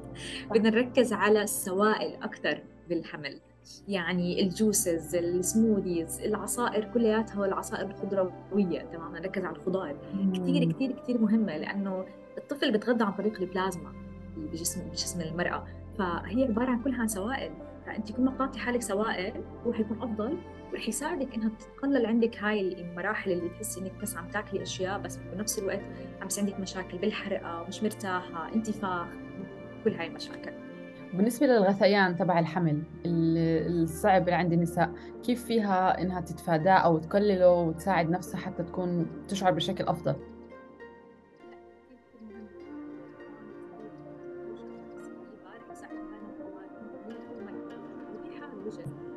بدنا 0.51 0.69
نركز 0.69 1.13
على 1.13 1.41
السوائل 1.41 2.23
أكثر 2.23 2.63
بالحمل. 2.89 3.39
يعني 3.87 4.43
الجوسز 4.43 5.15
السموذيز 5.15 6.21
العصائر 6.21 6.83
كلياتها 6.83 7.39
والعصائر 7.39 7.85
الخضروية 7.85 8.81
تمام؟ 8.81 9.15
نركز 9.15 9.45
على 9.45 9.55
الخضار. 9.55 9.95
كثير 10.33 10.71
كثير 10.71 10.91
كثير 10.91 11.21
مهمة 11.21 11.57
لأنه 11.57 12.05
الطفل 12.37 12.71
بتغذى 12.71 13.03
عن 13.03 13.13
طريق 13.13 13.41
البلازما 13.41 13.93
بجسم 14.37 14.89
بجسم 14.89 15.21
المرأة. 15.21 15.63
فهي 15.97 16.43
عبارة 16.43 16.69
عن 16.69 16.83
كلها 16.83 17.07
سوائل. 17.07 17.51
فانت 17.89 18.11
كل 18.11 18.21
ما 18.21 18.31
قطعتي 18.31 18.59
حالك 18.59 18.81
سوائل 18.81 19.43
هو 19.65 19.73
حيكون 19.73 20.01
أفضل 20.01 20.37
ورح 20.71 20.87
يساعدك 20.87 21.35
إنها 21.35 21.49
تتقلل 21.49 22.05
عندك 22.05 22.37
هاي 22.37 22.81
المراحل 22.81 23.31
اللي 23.31 23.49
تحسي 23.49 23.81
إنك 23.81 23.91
بس 24.01 24.17
عم 24.17 24.27
تاكلي 24.27 24.61
أشياء 24.61 24.99
بس 24.99 25.19
بنفس 25.33 25.59
الوقت 25.59 25.81
عم 26.21 26.27
عندك 26.37 26.59
مشاكل 26.59 26.97
بالحرقة 26.97 27.65
مش 27.67 27.83
مرتاحة 27.83 28.53
انتفاخ 28.53 29.07
كل 29.83 29.93
هاي 29.93 30.07
المشاكل. 30.07 30.51
بالنسبة 31.13 31.47
للغثيان 31.47 32.15
تبع 32.15 32.39
الحمل 32.39 32.83
الصعب 33.05 34.21
اللي 34.21 34.33
عند 34.33 34.53
النساء 34.53 34.91
كيف 35.23 35.45
فيها 35.45 36.01
إنها 36.01 36.21
تتفاداه 36.21 36.73
أو 36.73 36.97
تقلله 36.97 37.51
وتساعد 37.51 38.09
نفسها 38.09 38.39
حتى 38.39 38.63
تكون 38.63 39.07
تشعر 39.27 39.51
بشكل 39.51 39.83
أفضل 48.69 49.09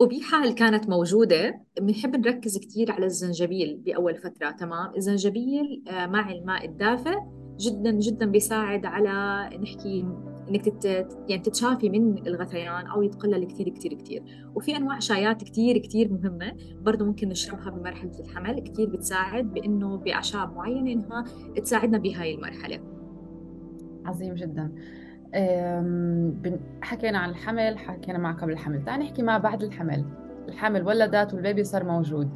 وبحال 0.00 0.54
كانت 0.54 0.88
موجودة؟ 0.88 1.60
بنحب 1.80 2.16
نركز 2.16 2.58
كثير 2.58 2.92
على 2.92 3.06
الزنجبيل 3.06 3.76
بأول 3.76 4.16
فترة 4.16 4.50
تمام؟ 4.50 4.94
الزنجبيل 4.96 5.84
آه، 5.88 6.06
مع 6.06 6.32
الماء 6.32 6.64
الدافئ 6.64 7.16
جدا 7.58 7.90
جدا 7.90 8.26
بيساعد 8.26 8.86
على 8.86 9.48
نحكي 9.58 10.04
إنك 10.48 10.68
تت... 10.68 10.84
يعني 11.28 11.42
تتشافي 11.42 11.88
من 11.88 12.26
الغثيان 12.26 12.86
أو 12.86 13.02
يتقلل 13.02 13.44
كثير 13.44 13.68
كثير 13.68 13.94
كثير 13.94 14.22
وفي 14.54 14.76
أنواع 14.76 14.98
شايات 14.98 15.44
كثير 15.44 15.78
كثير 15.78 16.12
مهمة 16.12 16.52
برضه 16.82 17.04
ممكن 17.04 17.28
نشربها 17.28 17.70
بمرحلة 17.70 18.20
الحمل. 18.20 18.60
كثير 18.60 18.88
بتساعد 18.88 19.52
بأنه 19.52 19.96
بأعشاب 19.96 20.56
معينة 20.56 20.92
إنها 20.92 21.24
تساعدنا 21.56 21.98
بهاي 21.98 22.34
المرحلة. 22.34 22.80
عظيم 24.04 24.34
جدا. 24.34 24.72
حكينا 26.82 27.18
عن 27.18 27.30
الحمل 27.30 27.78
حكينا 27.78 28.18
مع 28.18 28.32
قبل 28.32 28.52
الحمل. 28.52 28.84
تعال 28.84 29.00
نحكي 29.00 29.22
ما 29.22 29.38
بعد 29.38 29.62
الحمل. 29.62 30.04
الحمل 30.48 30.82
ولدت 30.82 31.34
والبيبي 31.34 31.64
صار 31.64 31.84
موجود. 31.84 32.30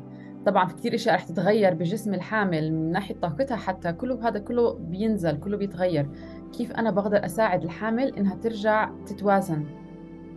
طبعا 0.46 0.66
في 0.66 0.74
كثير 0.74 0.94
أشياء 0.94 1.14
رح 1.14 1.24
تتغير 1.24 1.74
بجسم 1.74 2.14
الحامل 2.14 2.72
من 2.72 2.92
ناحية 2.92 3.14
طاقتها 3.14 3.56
حتى 3.56 3.92
كله 3.92 4.28
هذا 4.28 4.38
كله 4.38 4.74
بينزل 4.74 5.40
كله 5.40 5.56
بيتغير. 5.56 6.08
كيف 6.52 6.72
أنا 6.72 6.90
بقدر 6.90 7.24
أساعد 7.24 7.64
الحامل 7.64 8.16
إنها 8.16 8.34
ترجع 8.34 8.90
تتوازن 9.06 9.64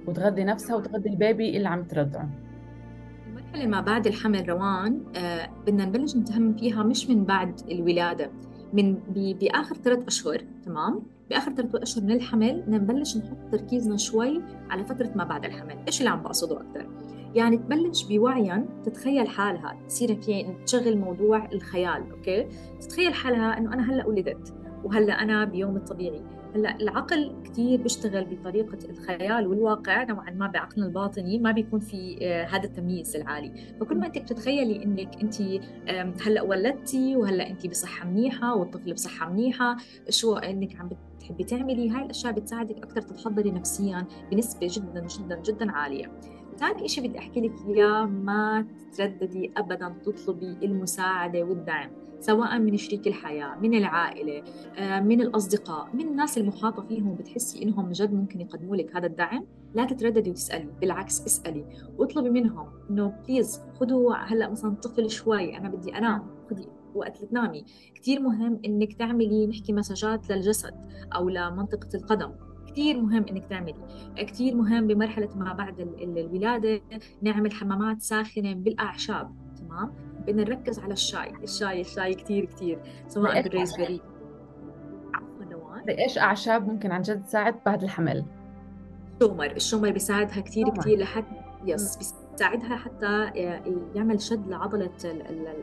وتغذي 0.07 0.43
نفسها 0.43 0.75
وتغذي 0.75 1.09
البيبي 1.09 1.57
اللي 1.57 1.69
عم 1.69 1.83
ترضعه؟ 1.83 2.29
المرحله 3.27 3.67
ما 3.67 3.81
بعد 3.81 4.07
الحمل 4.07 4.49
روان 4.49 5.01
آه 5.15 5.49
بدنا 5.67 5.85
نبلش 5.85 6.15
نتهم 6.15 6.53
فيها 6.53 6.83
مش 6.83 7.09
من 7.09 7.23
بعد 7.25 7.61
الولادة 7.71 8.29
من 8.73 8.93
بآخر 9.41 9.75
ثلاث 9.75 10.07
أشهر 10.07 10.41
تمام؟ 10.65 11.14
بآخر 11.29 11.53
ثلاث 11.53 11.75
أشهر 11.75 12.03
من 12.03 12.11
الحمل 12.11 12.63
نبلش 12.67 13.17
نحط 13.17 13.37
تركيزنا 13.51 13.97
شوي 13.97 14.41
على 14.69 14.85
فترة 14.85 15.11
ما 15.15 15.23
بعد 15.23 15.45
الحمل. 15.45 15.77
إيش 15.87 15.99
اللي 15.99 16.09
عم 16.09 16.23
بقصده 16.23 16.61
أكثر 16.61 16.89
يعني 17.35 17.57
تبلش 17.57 18.03
بوعيا 18.03 18.65
تتخيل 18.85 19.27
حالها. 19.27 19.77
تصير 19.87 20.21
في 20.21 20.55
تشغل 20.65 20.97
موضوع 20.97 21.49
الخيال 21.51 22.11
أوكي؟ 22.11 22.47
تتخيل 22.81 23.13
حالها 23.13 23.57
إنه 23.57 23.73
أنا 23.73 23.93
هلأ 23.93 24.07
ولدت 24.07 24.53
وهلأ 24.83 25.13
أنا 25.13 25.45
بيوم 25.45 25.75
الطبيعي. 25.75 26.21
هلا 26.55 26.75
العقل 26.81 27.35
كثير 27.43 27.81
بيشتغل 27.81 28.25
بطريقة 28.25 28.77
الخيال 28.89 29.47
والواقع 29.47 30.03
نوعا 30.03 30.31
ما 30.31 30.47
بعقلنا 30.47 30.87
الباطني 30.87 31.39
ما 31.39 31.51
بيكون 31.51 31.79
في 31.79 32.17
آه، 32.21 32.45
هذا 32.45 32.63
التمييز 32.63 33.15
العالي. 33.15 33.51
فكل 33.79 33.97
ما 33.97 34.07
انت 34.07 34.17
بتتخيلي 34.17 34.83
انك 34.83 35.21
انت 35.21 35.41
هلا 36.27 36.41
ولدتي 36.41 37.15
وهلا 37.15 37.49
انت 37.49 37.67
بصحة 37.67 38.07
منيحة 38.07 38.55
والطفل 38.55 38.93
بصحة 38.93 39.29
منيحة 39.29 39.77
شو 40.09 40.35
انك 40.35 40.75
عم 40.79 40.89
بتحبي 41.17 41.43
تعملي؟ 41.43 41.89
هاي 41.89 42.05
الأشياء 42.05 42.33
بتساعدك 42.33 42.77
أكثر 42.77 43.01
تتحضري 43.01 43.51
نفسيا 43.51 44.07
بنسبة 44.31 44.67
جدا 44.71 45.07
جدا 45.07 45.41
جدا 45.41 45.71
عالية. 45.71 46.11
ثاني 46.57 46.87
شيء 46.87 47.07
بدي 47.07 47.19
أحكي 47.19 47.41
لك 47.41 47.53
إياه 47.67 48.05
ما 48.05 48.65
تترددي 48.91 49.51
ابدا 49.57 49.95
تطلبي 50.05 50.57
المساعدة 50.63 51.43
والدعم. 51.43 52.04
سواء 52.25 52.59
من 52.59 52.77
شريك 52.77 53.07
الحياة 53.07 53.55
من 53.61 53.73
العائلة 53.73 54.43
آه، 54.77 54.99
من 54.99 55.21
الأصدقاء 55.21 55.89
من 55.93 56.07
الناس 56.07 56.37
المحاطة 56.37 56.83
فيهم 56.83 57.15
بتحسي 57.15 57.63
إنهم 57.63 57.91
جد 57.91 58.13
ممكن 58.13 58.41
يقدموا 58.41 58.75
لك 58.75 58.95
هذا 58.95 59.05
الدعم؟ 59.05 59.45
لا 59.75 59.85
تترددي 59.85 60.29
وتسألي 60.29 60.69
بالعكس 60.81 61.25
اسألي 61.25 61.65
واطلبي 61.97 62.29
منهم. 62.29 62.67
انه 62.89 63.13
please 63.27 63.61
خذوا 63.79 64.15
هلأ 64.15 64.49
مثلا 64.49 64.75
طفل 64.75 65.09
شوي 65.09 65.57
أنا 65.57 65.69
بدي 65.69 65.97
أنام 65.97 66.27
خذي 66.49 66.67
وقت 66.95 67.23
تنامي 67.23 67.65
كثير 67.95 68.19
مهم 68.19 68.59
إنك 68.65 68.93
تعملي 68.93 69.47
نحكي 69.47 69.73
مساجات 69.73 70.29
للجسد 70.29 70.73
أو 71.15 71.29
لمنطقة 71.29 71.89
القدم. 71.95 72.31
كثير 72.67 73.01
مهم 73.01 73.25
إنك 73.29 73.45
تعملي. 73.45 73.75
كثير 74.17 74.55
مهم 74.55 74.87
بمرحلة 74.87 75.29
ما 75.35 75.53
بعد 75.53 75.79
الولادة 76.01 76.81
نعمل 77.21 77.51
حمامات 77.51 78.01
ساخنة 78.01 78.53
بالأعشاب 78.53 79.35
تمام؟ 79.57 80.14
بدنا 80.27 80.43
نركز 80.43 80.79
على 80.79 80.93
الشاي 80.93 81.31
الشاي 81.43 81.81
الشاي 81.81 82.13
كثير 82.13 82.45
كثير 82.45 82.79
سواء 83.07 83.41
بال 83.41 83.52
raspberry 83.52 84.01
بإيش 85.85 86.17
أعشاب 86.17 86.67
ممكن 86.67 86.91
عن 86.91 87.01
جد 87.01 87.23
تساعد 87.23 87.55
بعد 87.65 87.83
الحمل؟ 87.83 88.25
الشومر 89.21 89.51
الشومر 89.51 89.91
بيساعدها 89.91 90.41
كثير 90.41 90.69
كثير 90.69 90.97
لحتى 90.99 91.41
يس 91.65 92.15
بيساعدها 92.35 92.75
حتى 92.75 93.31
يعمل 93.95 94.21
شد 94.21 94.47
لعضلة 94.47 94.91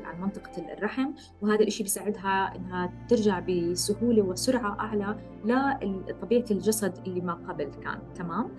عن 0.04 0.20
منطقة 0.20 0.72
الرحم 0.72 1.12
وهذا 1.42 1.62
الشيء 1.62 1.82
بيساعدها 1.82 2.56
إنها 2.56 2.92
ترجع 3.08 3.38
بسهولة 3.38 4.22
وسرعة 4.22 4.80
أعلى 4.80 5.16
لطبيعة 5.44 6.44
الجسد 6.50 6.94
اللي 7.06 7.20
ما 7.20 7.34
قبل 7.34 7.64
كان. 7.64 7.98
تمام؟ 8.14 8.50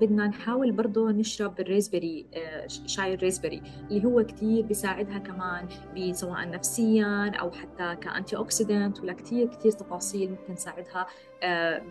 بدنا 0.00 0.26
نحاول 0.26 0.72
برضه 0.72 1.10
نشرب 1.10 1.60
ال 1.60 1.67
raspberry 1.67 2.26
آه، 2.34 2.66
شاي 2.66 3.14
ال 3.14 3.19
raspberry 3.19 3.62
اللي 3.90 4.04
هو 4.04 4.22
كثير 4.22 4.66
بيساعدها 4.66 5.18
كمان 5.18 5.68
سواء 6.12 6.50
نفسيا 6.50 7.32
أو 7.40 7.50
حتى 7.50 7.96
ك 7.96 8.36
antioxidant 8.36 9.00
ولا 9.00 9.12
كثير 9.12 9.46
كثير 9.46 9.72
تفاصيل 9.72 10.30
ممكن 10.30 10.54
تساعدها 10.54 11.06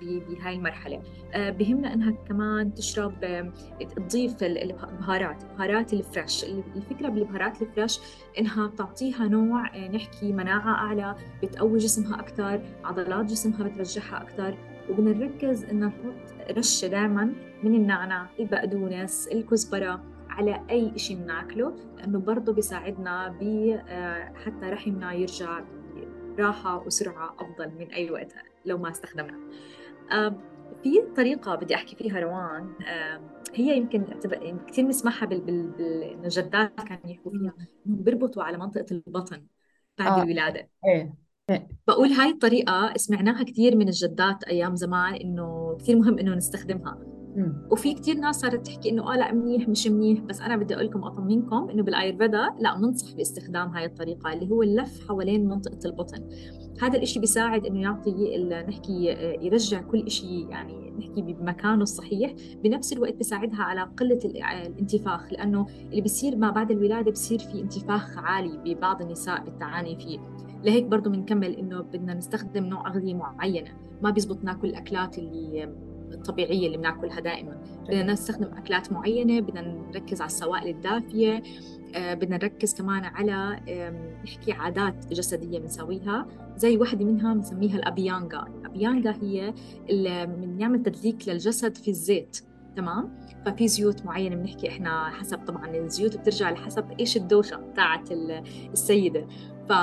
بهاي 0.02 0.56
المرحلة. 0.56 1.02
بهمنا 1.36 1.94
إنها 1.94 2.12
كمان 2.12 2.74
تشرب 2.74 3.14
تضيف 3.96 4.44
البهارات 4.44 5.44
بهارات 5.46 5.94
ال 5.94 6.01
fresh. 6.01 6.44
الفكرة 6.44 7.10
بالبهارات 7.10 7.62
ال 7.62 7.68
fresh 7.68 8.00
إنها 8.40 8.68
بتعطيها 8.68 9.28
نوع 9.28 9.78
نحكي 9.88 10.32
مناعة 10.32 10.70
أعلى 10.76 11.16
بتقوي 11.44 11.78
جسمها 11.78 12.20
أكثر 12.20 12.62
عضلات 12.84 13.26
جسمها 13.26 13.64
بترجعها 13.64 14.22
أكثر 14.22 14.58
وبدنا 14.90 15.14
نركز 15.14 15.64
إنه 15.64 15.88
نحط 15.88 16.52
رشة 16.58 16.88
دائما 16.88 17.34
من 17.64 17.76
النعناع 17.76 18.30
البقدونس 18.40 19.28
الكزبرة 19.28 20.04
على 20.30 20.62
أي 20.70 20.92
شيء 20.96 21.18
بناكله 21.18 21.76
لأنه 21.98 22.20
برضه 22.20 22.54
بيساعدنا 22.54 23.28
ب 23.42 23.44
آه، 23.88 24.34
حتى 24.46 24.66
رحمنا 24.66 25.14
يرجع 25.14 25.60
براحة 26.38 26.84
وسرعة 26.86 27.36
أفضل 27.40 27.72
من 27.80 27.92
أي 27.92 28.12
وقت. 28.12 28.34
لو 28.66 28.78
ما 28.78 28.90
استخدمنا 28.90 29.40
في 30.84 31.02
طريقة 31.16 31.56
بدي 31.56 31.76
أحكي 31.76 31.96
فيها 31.96 32.20
روان 32.20 32.74
هي 33.54 33.78
يمكن 33.78 34.06
كثير 34.68 34.86
بنسمعها 34.86 35.26
بال... 35.26 35.42
بال... 35.42 35.68
بال... 35.68 36.26
الجدات 36.26 36.82
كانوا 36.82 37.08
يحكوا 37.08 37.32
فيها 37.32 37.54
إنهم 37.88 38.04
بيربطوا 38.04 38.44
على 38.44 38.58
منطقة 38.58 38.86
البطن 38.92 39.46
بعد 39.98 40.20
آه. 40.20 40.24
الولادة 40.24 40.70
إيه. 40.86 41.14
إيه. 41.50 41.68
بقول 41.88 42.08
هاي 42.08 42.30
الطريقة 42.30 42.94
سمعناها 42.96 43.44
كثير 43.44 43.76
من 43.76 43.88
الجدات 43.88 44.44
أيام 44.44 44.76
زمان 44.76 45.14
إنه 45.14 45.78
كثير 45.80 45.96
مهم 45.98 46.20
إنه 46.20 46.36
نستخدمها 46.36 47.11
وفي 47.72 47.94
كثير 47.94 48.16
ناس 48.16 48.40
صارت 48.40 48.66
تحكي 48.68 48.90
إنه 48.90 49.14
آه 49.14 49.18
لا 49.18 49.34
منيح 49.34 49.70
مش 49.70 49.88
منيح 49.88 50.20
بس 50.20 50.42
أنا 50.42 50.58
بدي 50.58 50.76
أقول 50.76 50.86
لكم 50.86 51.04
أطمنكم 51.04 51.70
إنه 51.70 51.84
بالآيرفيدا 51.84 52.50
لا 52.60 52.78
بننصح 52.78 53.16
باستخدام 53.16 53.70
هاي 53.70 53.86
الطريقة 53.86 54.34
اللي 54.34 54.50
هو 54.50 54.64
اللف 54.64 55.08
حوالين 55.08 55.48
منطقة 55.48 55.80
البطن. 55.86 56.30
هذا 56.82 56.98
الإشي 56.98 57.20
بيساعد 57.20 57.66
إنه 57.66 57.82
يعطي 57.82 58.38
نحكي 58.68 59.06
يرجع 59.42 59.82
كل 59.82 60.12
شيء 60.12 60.50
يعني 60.50 60.92
نحكي 61.00 61.22
بمكانه 61.22 61.82
الصحيح. 61.82 62.34
بنفس 62.64 62.94
الوقت 62.94 63.14
بيساعدها 63.14 63.64
على 63.64 63.82
قلة 63.82 64.20
الانتفاخ 64.26 65.34
لأنه 65.34 65.68
اللي 65.90 66.02
بيصير 66.02 66.36
ما 66.36 66.52
بعد 66.52 66.72
الولادة 66.72 67.12
بصير 67.12 67.40
في 67.40 67.62
انتفاخ 67.62 68.18
عالي 68.18 68.58
ببعض 68.66 69.02
النساء 69.02 69.44
بالتعاني 69.44 69.96
فيه. 69.96 70.20
لهيك 70.64 70.86
برضه 70.86 71.12
بنكمل 71.12 71.56
إنه 71.56 71.82
بدنا 71.82 72.14
نستخدم 72.14 72.66
نوع 72.66 72.88
أغذية 72.88 73.14
معينة. 73.14 73.72
ما 74.02 74.10
بيزبط 74.10 74.44
ناكل 74.44 74.68
الأكلات 74.68 75.18
اللي 75.18 75.70
الطبيعية 76.14 76.68
اللي 76.68 76.78
بناكلها 76.78 77.20
دائما. 77.20 77.62
بدنا 77.88 78.14
نستخدم 78.14 78.58
أكلات 78.58 78.94
معينة 78.94 79.40
بدنا 79.40 79.62
نركز 79.62 80.22
على 80.22 80.28
السوائل 80.28 80.68
الدافية 80.68 81.44
آه، 81.96 82.14
بدنا 82.14 82.38
نركز 82.38 82.74
كمان 82.74 83.06
على 83.06 83.60
نحكي 84.24 84.52
عادات 84.52 85.14
جسدية 85.14 85.60
بنسويها. 85.60 86.28
زي 86.56 86.78
وحدة 86.78 87.06
منها 87.06 87.34
بنسميها 87.34 87.76
الابيانجا 87.76 88.46
الابيانجا 88.60 89.16
هي 89.22 89.54
اللي 89.90 90.26
بنعمل 90.26 90.84
تدليك 90.84 91.28
للجسد 91.30 91.78
في 91.78 91.88
الزيت 91.88 92.38
تمام؟ 92.76 93.20
ففي 93.46 93.68
زيوت 93.68 94.06
معينة 94.06 94.36
بنحكي 94.36 94.70
إحنا 94.70 95.10
حسب 95.10 95.38
طبعا 95.38 95.76
الزيوت 95.76 96.18
بترجع 96.18 96.52
لحسب 96.52 96.86
إيش 97.00 97.18
الدوشة 97.18 97.58
بتاعت 97.58 98.12
السيدة. 98.12 99.28
ف 99.70 99.74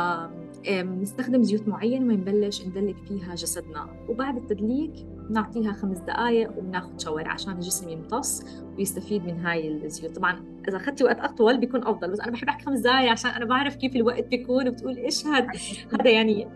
بنستخدم 0.68 1.42
زيوت 1.42 1.68
معينة 1.68 2.14
وبنبلش 2.14 2.66
ندلك 2.66 2.96
فيها 2.96 3.34
جسدنا. 3.34 3.86
وبعد 4.08 4.36
التدليك 4.36 4.92
بنعطيها 5.28 5.72
خمس 5.72 5.98
دقائق 5.98 6.58
وبناخذ 6.58 6.98
شاور 6.98 7.28
عشان 7.28 7.52
الجسم 7.52 7.88
يمتص 7.88 8.42
ويستفيد 8.78 9.24
من 9.24 9.40
هاي 9.46 9.84
الزيوت. 9.84 10.16
طبعا 10.16 10.44
إذا 10.68 10.76
أخذتي 10.76 11.04
وقت 11.04 11.20
أطول 11.20 11.58
بيكون 11.58 11.86
أفضل 11.86 12.10
بس 12.10 12.20
أنا 12.20 12.30
بحب 12.30 12.48
أحكي 12.48 12.64
خمس 12.64 12.80
دقائق 12.80 13.10
عشان 13.10 13.30
أنا 13.30 13.44
بعرف 13.44 13.76
كيف 13.76 13.96
الوقت 13.96 14.24
بيكون 14.24 14.68
وبتقول 14.68 14.96
إيش 14.96 15.26
هذا 15.26 15.46
هذا 15.92 16.10
يعني 16.10 16.48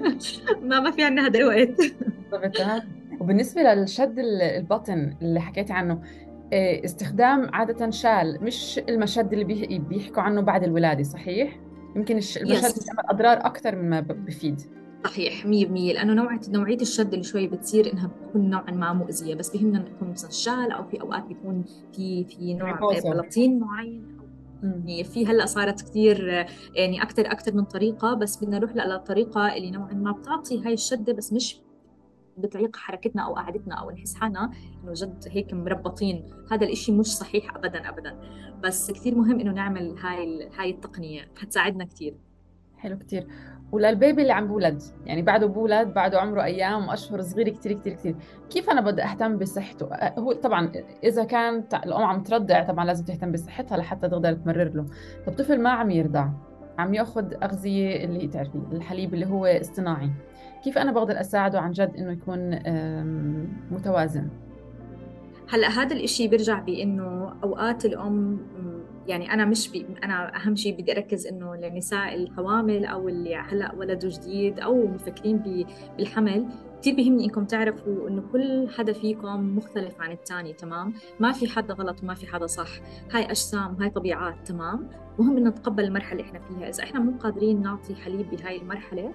ما 0.68 0.80
ما 0.80 0.90
في 0.90 1.04
عندنا 1.04 1.26
هذا 1.26 1.38
الوقت. 1.38 1.80
وبالنسبة 3.20 3.62
للشد 3.62 4.18
البطن 4.18 5.16
اللي 5.22 5.40
حكيتي 5.40 5.72
عنه 5.72 6.02
إيه، 6.52 6.84
استخدام 6.84 7.50
عادة 7.52 7.90
شال 7.90 8.44
مش 8.44 8.80
المشد 8.88 9.32
اللي 9.32 9.78
بيحكوا 9.78 10.22
عنه 10.22 10.40
بعد 10.40 10.64
الولادة 10.64 11.02
صحيح؟ 11.02 11.60
يمكن 11.96 12.14
المشد 12.14 12.44
بيعمل 12.44 13.10
أضرار 13.10 13.46
أكثر 13.46 13.76
مما 13.76 14.00
بفيد. 14.00 14.60
صحيح 15.04 15.42
100% 15.44 15.46
لأنه 15.46 16.14
نوعيه 16.14 16.40
نوعية 16.48 16.80
الشد 16.80 17.12
اللي 17.12 17.24
شوي 17.24 17.46
بتصير 17.46 17.92
إنها 17.92 18.06
بتكون 18.06 18.50
نوعا 18.50 18.70
ما 18.70 18.92
مؤذية. 18.92 19.34
بس 19.34 19.56
بهمنا 19.56 19.88
يكون 19.88 20.10
مثلا 20.10 20.30
شال 20.30 20.72
أو 20.72 20.84
في 20.84 21.00
أوقات 21.00 21.24
بيكون 21.24 21.64
في 21.92 22.24
في 22.24 22.54
نوع 22.54 22.78
بلاطين 23.04 23.58
معين. 23.58 24.16
يعني 24.62 25.04
في 25.04 25.26
هلأ 25.26 25.46
صارت 25.46 25.82
كثير 25.82 26.46
يعني 26.74 27.02
أكثر 27.02 27.26
أكثر 27.26 27.54
من 27.54 27.64
طريقة. 27.64 28.14
بس 28.14 28.44
بدنا 28.44 28.58
نروح 28.58 28.76
للطريقه 28.76 29.56
اللي 29.56 29.70
نوعا 29.70 29.94
ما 29.94 30.12
بتعطي 30.12 30.64
هاي 30.64 30.72
الشدة 30.72 31.12
بس 31.12 31.32
مش 31.32 31.60
بتعيق 32.38 32.76
حركتنا 32.76 33.22
أو 33.22 33.34
قعدتنا 33.34 33.74
أو 33.74 33.90
نحس 33.90 34.14
حالنا 34.14 34.50
إنه 34.84 34.92
جد 34.92 35.28
هيك 35.30 35.54
مربطين. 35.54 36.24
هذا 36.52 36.66
الإشي 36.66 36.92
مش 36.92 37.06
صحيح 37.06 37.56
ابدا 37.56 37.88
ابدا. 37.88 38.20
بس 38.62 38.90
كثير 38.90 39.14
مهم 39.14 39.40
إنه 39.40 39.52
نعمل 39.52 39.98
هاي 39.98 40.50
هاي 40.58 40.70
التقنية. 40.70 41.28
حتساعدنا 41.36 41.84
كثير 41.84 42.16
حلو 42.76 42.98
كثير 42.98 43.26
وللبيبي 43.72 44.22
اللي 44.22 44.32
عم 44.32 44.46
بولد. 44.46 44.82
يعني 45.06 45.22
بعده 45.22 45.46
بولد 45.46 45.94
بعده 45.94 46.20
عمره 46.20 46.42
أيام 46.42 46.88
وأشهر 46.88 47.20
صغيره 47.20 47.50
كثير 47.50 47.72
كثير 47.72 47.92
كثير 47.92 48.16
كيف 48.50 48.70
أنا 48.70 48.80
بدي 48.80 49.02
أهتم 49.02 49.36
بصحته؟ 49.36 49.88
هو 50.18 50.32
طبعا 50.32 50.72
إذا 51.04 51.24
كانت 51.24 51.74
الأم 51.74 52.02
عم 52.02 52.22
ترضع 52.22 52.62
طبعا 52.62 52.84
لازم 52.84 53.04
تهتم 53.04 53.32
بصحتها 53.32 53.78
لحتى 53.78 54.08
تقدر 54.08 54.32
تمرر 54.32 54.70
له. 54.74 54.86
طب 55.26 55.32
طفل 55.32 55.60
ما 55.60 55.70
عم 55.70 55.90
يرضع 55.90 56.28
عم 56.78 56.94
يأخذ 56.94 57.34
أغذية 57.42 58.04
اللي 58.04 58.28
تعرفي 58.28 58.58
الحليب 58.72 59.14
اللي 59.14 59.26
هو 59.26 59.46
اصطناعي. 59.46 60.10
كيف 60.64 60.78
أنا 60.78 60.92
بقدر 60.92 61.20
أساعده 61.20 61.60
عن 61.60 61.70
جد 61.70 61.92
إنه 61.98 62.12
يكون 62.12 62.50
متوازن؟ 63.70 64.28
هلأ 65.50 65.68
هذا 65.68 65.96
الإشي 65.96 66.28
بيرجع 66.28 66.58
بإنه 66.58 67.32
أوقات 67.44 67.84
الأم 67.84 68.38
يعني 69.08 69.32
أنا 69.32 69.44
مش 69.44 69.68
بي 69.68 69.86
أنا 70.04 70.36
أهم 70.36 70.56
شيء 70.56 70.80
بدي 70.80 70.92
أركز 70.92 71.26
إنه 71.26 71.56
للنساء 71.56 72.14
الحوامل 72.14 72.84
أو 72.84 73.08
اللي 73.08 73.36
هلأ 73.36 73.74
ولدوا 73.74 74.10
جديد 74.10 74.60
أو 74.60 74.86
مفكرين 74.86 75.38
بالحمل 75.98 76.46
كثير 76.80 76.94
بيهمني 76.94 77.24
إنكم 77.24 77.44
تعرفوا 77.44 78.08
إنه 78.08 78.22
كل 78.32 78.68
حدا 78.78 78.92
فيكم 78.92 79.56
مختلف 79.56 80.00
عن 80.00 80.12
الثاني 80.12 80.52
تمام؟ 80.52 80.94
ما 81.20 81.32
في 81.32 81.48
حدا 81.48 81.74
غلط 81.74 82.02
وما 82.02 82.14
في 82.14 82.26
حدا 82.26 82.46
صح. 82.46 82.68
هاي 83.12 83.24
أجسام 83.24 83.76
هاي 83.80 83.90
طبيعات 83.90 84.48
تمام؟ 84.48 84.88
مهم 85.18 85.36
إنه 85.36 85.50
نتقبل 85.50 85.84
المرحلة 85.84 86.12
اللي 86.20 86.22
إحنا 86.22 86.40
فيها. 86.40 86.68
إذا 86.68 86.84
إحنا 86.84 87.00
مو 87.00 87.18
قادرين 87.18 87.62
نعطي 87.62 87.94
حليب 87.94 88.30
بهاي 88.30 88.56
المرحلة 88.56 89.14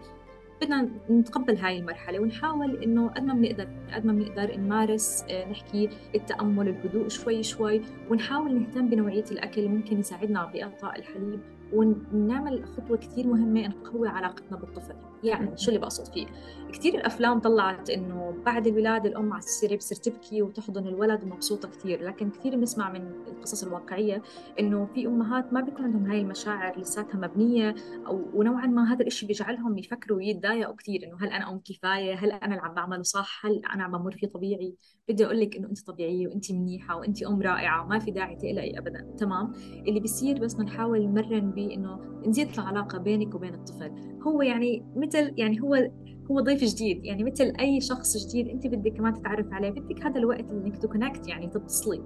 بدنا 0.61 0.89
نتقبل 1.09 1.57
هاي 1.57 1.79
المرحلة 1.79 2.19
ونحاول 2.19 2.83
إنه 2.83 3.07
قد 3.07 3.23
ما 3.23 3.33
بنقدر 3.33 3.67
قد 3.93 4.05
ما 4.05 4.13
بنقدر 4.13 4.57
نمارس 4.57 5.25
آه، 5.29 5.49
نحكي 5.49 5.89
التأمل 6.15 6.67
الهدوء 6.67 7.07
شوي 7.07 7.43
شوي 7.43 7.81
ونحاول 8.09 8.59
نهتم 8.59 8.89
بنوعية 8.89 9.25
الأكل 9.31 9.61
اللي 9.61 9.71
ممكن 9.73 9.99
يساعدنا 9.99 10.45
بإعطاء 10.45 10.99
الحليب 10.99 11.39
ونعمل 11.73 12.65
خطوة 12.65 12.97
كثير 12.97 13.27
مهمة 13.27 13.67
نقوي 13.67 14.07
علاقتنا 14.07 14.57
بالطفل. 14.57 14.95
يعني 15.23 15.57
شو 15.57 15.67
اللي 15.67 15.79
بقصد 15.79 16.13
فيه؟ 16.13 16.27
كثير 16.71 16.95
الأفلام 16.95 17.39
طلعت 17.39 17.89
إنه 17.89 18.35
بعد 18.45 18.67
الولادة 18.67 19.09
الأم 19.09 19.33
على 19.33 19.43
السرير 19.43 19.75
بتصير 19.75 19.97
تبكي 19.97 20.41
وتحضن 20.41 20.87
الولد 20.87 21.23
ومبسوطة 21.23 21.69
كثير 21.69 22.03
لكن 22.03 22.29
كثير 22.29 22.55
بنسمع 22.55 22.91
من 22.91 23.11
القصص 23.27 23.63
الواقعية 23.63 24.21
إنه 24.59 24.85
في 24.95 25.07
أمهات 25.07 25.53
ما 25.53 25.61
بيكون 25.61 25.85
عندهم 25.85 26.11
هاي 26.11 26.21
المشاعر 26.21 26.79
لساتها 26.79 27.17
مبنية 27.17 27.75
أو 28.07 28.25
ونوعا 28.33 28.67
ما 28.67 28.93
هذا 28.93 29.01
الإشي 29.01 29.25
بيجعلهم 29.25 29.77
يفكروا 29.77 30.17
ويتضايقوا 30.17 30.75
كثير 30.75 31.03
إنه 31.03 31.17
هل 31.21 31.29
أنا 31.29 31.51
أم 31.51 31.59
كفاية؟ 31.65 32.15
هل 32.15 32.31
أنا 32.31 32.55
اللي 32.55 32.61
عم 32.67 32.73
بعمله 32.73 33.03
صح؟ 33.03 33.45
هل 33.45 33.61
أنا 33.73 33.83
عم 33.83 33.91
بمر 33.91 34.11
فيه 34.11 34.27
طبيعي؟ 34.27 34.75
بدي 35.09 35.25
أقول 35.25 35.39
لك 35.39 35.55
إنه 35.55 35.69
أنت 35.69 35.87
طبيعية 35.87 36.27
وأنت 36.27 36.51
منيحة 36.51 36.95
وأنت 36.95 37.23
أم 37.23 37.41
رائعة 37.41 37.85
وما 37.85 37.99
في 37.99 38.11
داعي 38.11 38.35
تقلقي 38.35 38.77
أبدا. 38.77 39.15
تمام؟ 39.17 39.53
اللي 39.87 39.99
بيصير 39.99 40.39
بس 40.39 40.59
نحاول 40.59 41.05
نمرن 41.05 41.51
بإنه 41.51 41.99
نزيد 42.27 42.49
العلاقة 42.59 42.97
بينك 42.97 43.35
وبين 43.35 43.53
الطفل. 43.53 43.91
هو 44.27 44.41
يعني 44.41 44.85
مثل 45.11 45.33
يعني 45.37 45.61
هو 45.61 45.89
هو 46.31 46.39
ضيف 46.39 46.63
جديد. 46.63 47.05
يعني 47.05 47.23
مثل 47.23 47.53
أي 47.59 47.81
شخص 47.81 48.17
جديد 48.17 48.47
أنت 48.47 48.67
بدك 48.67 48.93
كمان 48.93 49.13
تتعرف 49.13 49.53
عليه 49.53 49.69
بدك 49.69 50.05
هذا 50.05 50.19
الوقت 50.19 50.51
إنك 50.51 50.77
تكونكت 50.77 51.27
يعني 51.27 51.47
تتصلي. 51.47 52.01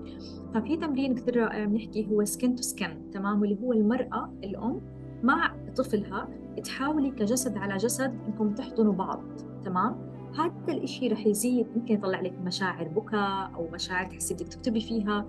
ففي 0.53 0.77
تمرين 0.77 1.15
كثير 1.15 1.65
بنحكي 1.65 2.07
هو 2.11 2.25
سكن 2.25 2.55
تو 2.55 2.61
سكن 2.61 3.11
تمام؟ 3.13 3.41
واللي 3.41 3.57
هو 3.61 3.73
المرأة 3.73 4.33
الأم 4.43 4.81
مع 5.23 5.55
طفلها 5.75 6.29
تحاولي 6.63 7.11
كجسد 7.11 7.57
على 7.57 7.77
جسد 7.77 8.19
إنكم 8.27 8.53
تحضنوا 8.53 8.93
بعض 8.93 9.23
تمام؟ 9.65 9.95
هذا 10.39 10.73
الإشي 10.73 11.07
رح 11.07 11.27
يزيد 11.27 11.67
ممكن 11.75 11.93
يطلع 11.93 12.21
لك 12.21 12.33
مشاعر 12.45 12.87
بكاء 12.87 13.51
أو 13.55 13.69
مشاعر 13.73 14.05
تحسي 14.05 14.33
بدك 14.33 14.47
تكتبي 14.47 14.81
فيها. 14.81 15.25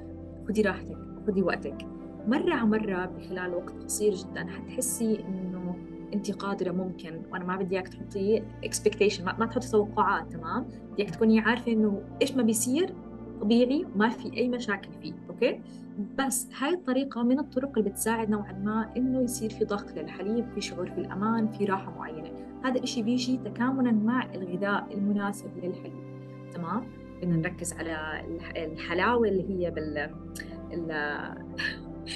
خدي 0.49 0.63
راحتك 0.63 0.99
خدي 1.27 1.43
وقتك. 1.43 1.77
مرة 2.27 2.55
على 2.55 2.67
مرة 2.67 3.07
بخلال 3.07 3.55
وقت 3.55 3.85
قصير 3.85 4.15
جدا 4.15 4.47
حتحسي 4.47 5.21
إنه 5.21 5.46
انت 6.15 6.31
قادرة 6.31 6.73
ممكن 6.73 7.23
وأنا 7.33 7.45
ما 7.45 7.57
بدي 7.57 7.75
إياك 7.75 7.89
تحطي 7.89 8.43
expectation 8.65 9.25
ما, 9.25 9.47
تحطي 9.47 9.71
توقعات 9.71 10.33
تمام؟ 10.33 10.63
بدي 10.93 11.03
إياك 11.03 11.11
تكوني 11.11 11.41
عارفة 11.41 11.73
إنه 11.73 12.03
إيش 12.23 12.33
ما 12.33 12.43
بيصير 12.43 12.95
طبيعي 13.41 13.87
وما 13.95 14.09
في 14.09 14.37
أي 14.37 14.49
مشاكل 14.49 14.89
فيه 15.03 15.13
okay؟ 15.31 15.61
بس 16.19 16.49
هاي 16.59 16.75
الطريقة 16.75 17.23
من 17.23 17.39
الطرق 17.39 17.79
اللي 17.79 17.91
بتساعد 17.91 18.31
نوعا 18.31 18.53
ما 18.53 18.91
إنه 18.97 19.21
يصير 19.21 19.51
في 19.51 19.65
ضخ 19.65 19.85
للحليب 19.97 20.47
في 20.55 20.61
شعور 20.61 20.91
في 20.91 20.99
الأمان 20.99 21.49
في 21.49 21.65
راحة 21.65 21.99
معينة. 21.99 22.31
هذا 22.65 22.79
الاشي 22.79 23.03
بيجي 23.03 23.37
تكاملا 23.37 23.93
مع 23.93 24.35
الغذاء 24.35 24.95
المناسب 24.95 25.51
للحليب 25.57 26.07
تمام؟ 26.55 26.87
بدنا 27.23 27.37
نركز 27.37 27.73
على 27.73 28.23
الحلاوة 28.57 29.29
اللي 29.29 29.51
هي 29.51 29.71
بال 29.71 30.11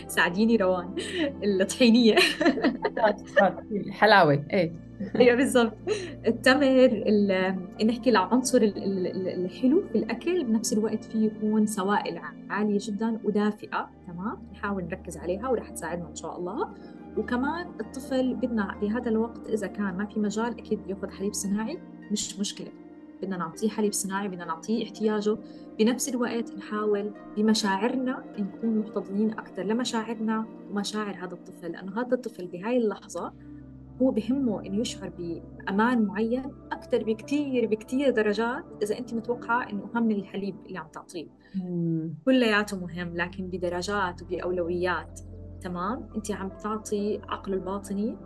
ساعديني 0.06 0.56
روان 0.56 0.94
الطحينية 1.44 2.16
الحلاوة 3.72 4.44
إيه. 4.52 4.72
أيوه 5.16 5.36
بالضبط. 5.36 5.72
التمر 6.26 7.04
نحكي 7.84 8.10
العنصر 8.10 8.58
الحلو 8.62 9.82
في 9.92 9.98
الأكل 9.98 10.44
بنفس 10.44 10.72
الوقت 10.72 11.04
فيه 11.04 11.26
يكون 11.26 11.66
سوائل 11.66 12.20
عالية 12.50 12.78
جدا 12.80 13.20
ودافئة 13.24 13.90
تمام؟ 14.06 14.38
نحاول 14.52 14.84
نركز 14.84 15.16
عليها 15.16 15.48
ورح 15.48 15.70
تساعدنا 15.70 16.08
إن 16.08 16.14
شاء 16.14 16.38
الله. 16.38 16.68
وكمان 17.16 17.66
الطفل 17.80 18.34
بدنا 18.34 18.74
بهذا 18.80 19.08
الوقت 19.08 19.48
إذا 19.48 19.66
كان 19.66 19.96
ما 19.96 20.06
في 20.06 20.20
مجال 20.20 20.58
أكيد 20.58 20.80
يأخذ 20.88 21.10
حليب 21.10 21.34
صناعي 21.34 21.78
مش 22.12 22.38
مشكلة. 22.38 22.68
بدنا 23.22 23.36
نعطيه 23.36 23.68
حليب 23.68 23.92
صناعي 23.92 24.28
بدنا 24.28 24.44
نعطيه 24.44 24.84
احتياجه. 24.84 25.36
بنفس 25.78 26.08
الوقت 26.08 26.54
نحاول 26.58 27.12
بمشاعرنا 27.36 28.24
نكون 28.38 28.78
محتضنين 28.78 29.30
أكثر 29.30 29.62
لمشاعرنا 29.62 30.46
ومشاعر 30.70 31.14
هذا 31.14 31.34
الطفل 31.34 31.72
لأنه 31.72 32.00
هذا 32.00 32.14
الطفل 32.14 32.46
بهاي 32.46 32.76
اللحظة 32.76 33.32
هو 34.02 34.10
بهمه 34.10 34.66
إنه 34.66 34.80
يشعر 34.80 35.08
بأمان 35.18 36.04
معين 36.04 36.52
أكثر 36.72 37.04
بكثير 37.04 37.66
بكثير 37.66 38.10
درجات 38.10 38.64
إذا 38.82 38.98
أنت 38.98 39.14
متوقعة 39.14 39.70
إنه 39.70 39.90
اهم 39.94 40.02
من 40.02 40.16
الحليب 40.16 40.56
اللي 40.66 40.78
عم 40.78 40.88
تعطيه. 40.92 41.26
كلياته 42.24 42.80
مهم 42.80 43.16
لكن 43.16 43.46
بدرجات 43.46 44.22
وبأولويات 44.22 45.20
تمام؟ 45.60 46.08
أنت 46.16 46.30
عم 46.30 46.48
تعطي 46.48 47.20
عقله 47.28 47.54
الباطني 47.54 48.16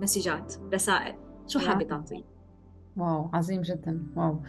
مسجات 0.00 0.54
رسائل. 0.74 1.14
شو 1.46 1.58
حابة 1.58 1.84
تعطيه؟ 1.84 2.31
واو 2.96 3.30
عظيم 3.32 3.60
جدا 3.60 4.02
واو. 4.16 4.40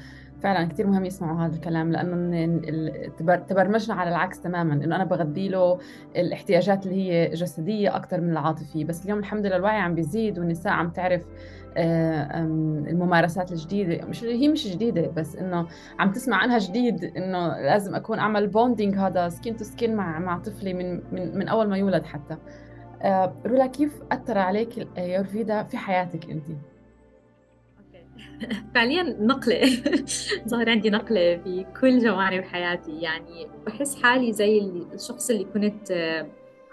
فعلا 0.43 0.67
كثير 0.67 0.87
مهم 0.87 1.05
يسمعوا 1.05 1.45
هذا 1.45 1.55
الكلام 1.55 1.91
لأنه 1.91 3.37
تبرمجنا 3.37 3.95
على 3.95 4.09
العكس 4.09 4.41
تماما 4.41 4.73
إنه 4.73 4.95
أنا 4.95 5.03
بغذي 5.03 5.49
له 5.49 5.79
الاحتياجات 6.15 6.85
اللي 6.85 7.11
هي 7.11 7.29
جسدية 7.29 7.95
أكثر 7.95 8.21
من 8.21 8.31
العاطفية. 8.31 8.85
بس 8.85 9.05
اليوم 9.05 9.19
الحمد 9.19 9.45
لله 9.45 9.55
الوعي 9.55 9.79
عم 9.79 9.95
بيزيد 9.95 10.39
والنساء 10.39 10.73
عم 10.73 10.89
تعرف 10.89 11.21
آه، 11.77 12.39
الممارسات 12.87 13.51
الجديدة. 13.51 14.05
مش 14.05 14.23
هي 14.23 14.47
مش 14.47 14.67
جديدة 14.67 15.07
بس 15.07 15.35
إنه 15.35 15.67
عم 15.99 16.11
تسمع 16.11 16.37
عنها 16.37 16.57
جديد 16.57 17.03
إنه 17.03 17.47
لازم 17.47 17.95
أكون 17.95 18.19
أعمل 18.19 18.47
bonding 18.47 18.95
هذا 18.95 19.29
skin 19.29 19.55
to 19.55 19.63
skin 19.63 19.95
مع 19.95 20.19
مع 20.19 20.37
طفلي 20.37 20.73
من 20.73 21.01
من 21.11 21.37
من 21.37 21.47
أول 21.47 21.69
ما 21.69 21.77
يولد 21.77 22.05
حتى. 22.05 22.37
آه، 23.01 23.33
رولا 23.45 23.67
كيف 23.67 24.01
أثر 24.11 24.37
عليك 24.37 24.87
الايورفيدا 24.97 25.63
في 25.63 25.77
حياتك 25.77 26.29
انت؟ 26.29 26.45
فعليا 28.75 29.03
نقلة. 29.03 29.61
ظهر 30.49 30.69
عندي 30.69 30.89
نقلة 30.89 31.37
في 31.37 31.65
كل 31.81 31.99
جوانب 31.99 32.43
حياتي 32.43 33.01
يعني 33.01 33.47
بحس 33.65 34.03
حالي 34.03 34.33
زي 34.33 34.59
الشخص 34.93 35.29
اللي 35.29 35.43
كنت 35.43 35.91
آه، 35.91 36.27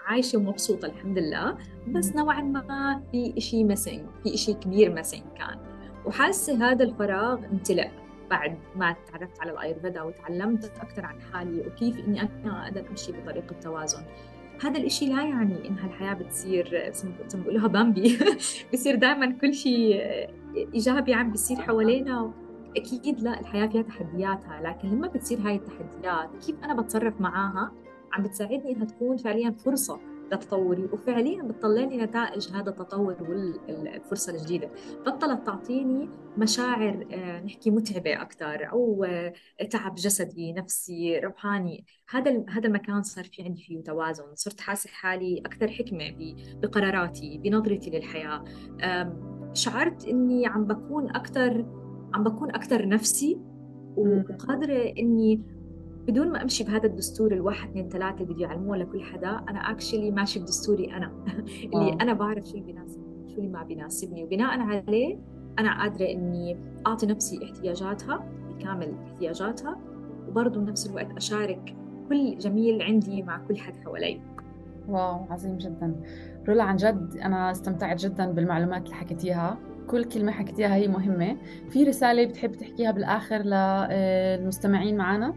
عايشة 0.05 0.37
ومبسوطة 0.37 0.85
الحمد 0.85 1.17
لله. 1.17 1.57
بس 1.87 2.15
نوعا 2.15 2.41
ما 2.41 3.01
في 3.11 3.33
إشي 3.37 3.63
missing 3.63 4.05
في 4.23 4.33
إشي 4.33 4.53
كبير 4.53 4.93
missing 4.93 5.23
كان. 5.37 5.57
وحاسة 6.05 6.71
هذا 6.71 6.83
الفراغ 6.83 7.45
امتلأ 7.45 7.91
بعد 8.29 8.57
ما 8.75 8.95
تعرفت 9.11 9.41
على 9.41 9.51
الآيرفيدا 9.51 10.01
وتعلمت 10.01 10.71
أكثر 10.81 11.05
عن 11.05 11.21
حالي 11.21 11.67
وكيف 11.67 11.99
إني 11.99 12.21
أنا 12.21 12.63
أقدر 12.63 12.89
أمشي 12.89 13.11
بطريقة 13.11 13.55
توازن 13.61 14.03
هذا 14.63 14.77
الإشي 14.77 15.05
لا 15.05 15.21
يعني 15.21 15.67
إنها 15.67 15.87
الحياة 15.87 16.13
بتصير 16.13 16.91
زي 16.93 17.09
ما 17.09 17.43
بقولها 17.43 17.67
بامبي 17.67 18.17
بصير 18.73 18.95
دائما 18.95 19.31
كل 19.41 19.53
شيء 19.53 20.01
إيجابي 20.55 21.13
عم 21.13 21.31
بيصير 21.31 21.57
حوالينا. 21.57 22.33
أكيد 22.77 23.19
لا 23.19 23.39
الحياة 23.39 23.67
فيها 23.67 23.81
تحدياتها 23.81 24.61
لكن 24.61 24.89
لما 24.89 25.07
بتصير 25.07 25.39
هاي 25.39 25.55
التحديات 25.55 26.45
كيف 26.45 26.63
أنا 26.63 26.81
بتصرف 26.81 27.21
معاها؟ 27.21 27.71
عم 28.13 28.23
بتساعدني 28.23 28.71
إنها 28.71 28.85
تكون 28.85 29.17
فعليا 29.17 29.51
فرصة 29.51 29.99
لتطوري 30.31 30.83
وفعليا 30.83 31.43
بتطلعني 31.43 31.97
نتائج 31.97 32.51
هذا 32.51 32.69
التطور 32.69 33.15
والفرصه 33.29 34.33
الجديدة. 34.33 34.69
بطلت 35.05 35.45
تعطيني 35.45 36.09
مشاعر 36.37 37.07
آه، 37.11 37.41
نحكي 37.41 37.69
متعبة 37.71 38.21
أكثر 38.21 38.71
أو 38.71 39.03
آه، 39.03 39.33
تعب 39.69 39.95
جسدي 39.95 40.53
نفسي 40.53 41.19
روحاني. 41.19 41.85
هذا 42.09 42.43
هذا 42.49 42.67
المكان 42.67 43.03
صار 43.03 43.23
في 43.23 43.43
عندي 43.43 43.61
فيه 43.61 43.83
توازن. 43.83 44.35
صرت 44.35 44.61
حاسة 44.61 44.89
حالي 44.89 45.39
أكثر 45.45 45.67
حكمة 45.67 46.35
بقراراتي 46.61 47.37
بنظرتي 47.37 47.89
للحياة. 47.89 48.43
شعرت 49.53 50.07
إني 50.07 50.47
عم 50.47 50.65
بكون 50.65 51.09
أكثر 51.09 51.65
عم 52.13 52.23
بكون 52.23 52.49
أكثر 52.49 52.87
نفسي 52.87 53.39
وقادرة 53.97 54.93
إني 54.97 55.41
بدون 56.07 56.31
ما 56.31 56.41
أمشي 56.41 56.63
بهذا 56.63 56.85
الدستور 56.85 57.33
الواحد 57.33 57.69
اثنين 57.69 57.89
ثلاثة 57.89 58.23
اللي 58.23 58.33
بده 58.33 58.41
يعلموه 58.41 58.77
لكل 58.77 59.01
حدا 59.01 59.29
أنا 59.29 59.59
اكشلي 59.59 60.11
ماشي 60.11 60.39
بدستوري 60.39 60.93
أنا. 60.93 61.11
اللي 61.73 61.93
أنا 62.01 62.13
بعرف 62.13 62.45
شو 62.45 62.53
اللي 62.53 62.65
بيناسبني 62.65 63.29
شو 63.29 63.37
اللي 63.37 63.49
ما 63.49 63.63
بيناسبني. 63.63 64.23
وبناء 64.23 64.59
عليه 64.59 65.19
أنا 65.59 65.81
قادرة 65.81 66.05
إني 66.05 66.57
أعطي 66.87 67.05
نفسي 67.05 67.43
احتياجاتها 67.43 68.29
بكامل 68.49 68.95
احتياجاتها 69.05 69.79
وبرضه 70.27 70.59
بنفس 70.59 70.89
الوقت 70.89 71.11
أشارك 71.11 71.75
كل 72.09 72.37
جميل 72.37 72.81
عندي 72.81 73.23
مع 73.23 73.37
كل 73.47 73.57
حد 73.57 73.75
حوالي. 73.75 74.21
واو 74.89 75.25
عظيم 75.29 75.57
جدا. 75.57 75.95
رولا 76.47 76.63
عن 76.63 76.75
جد 76.75 77.17
أنا 77.23 77.51
استمتعت 77.51 77.99
جدا 77.99 78.31
بالمعلومات 78.31 78.83
اللي 78.83 78.95
حكيتيها. 78.95 79.57
كل 79.87 80.03
كلمة 80.03 80.31
حكيتيها 80.31 80.75
هي 80.75 80.87
مهمة. 80.87 81.37
في 81.69 81.83
رسالة 81.83 82.25
بتحب 82.25 82.51
تحكيها 82.51 82.91
بالآخر 82.91 83.37
للمستمعين 83.37 84.97
معنا؟ 84.97 85.33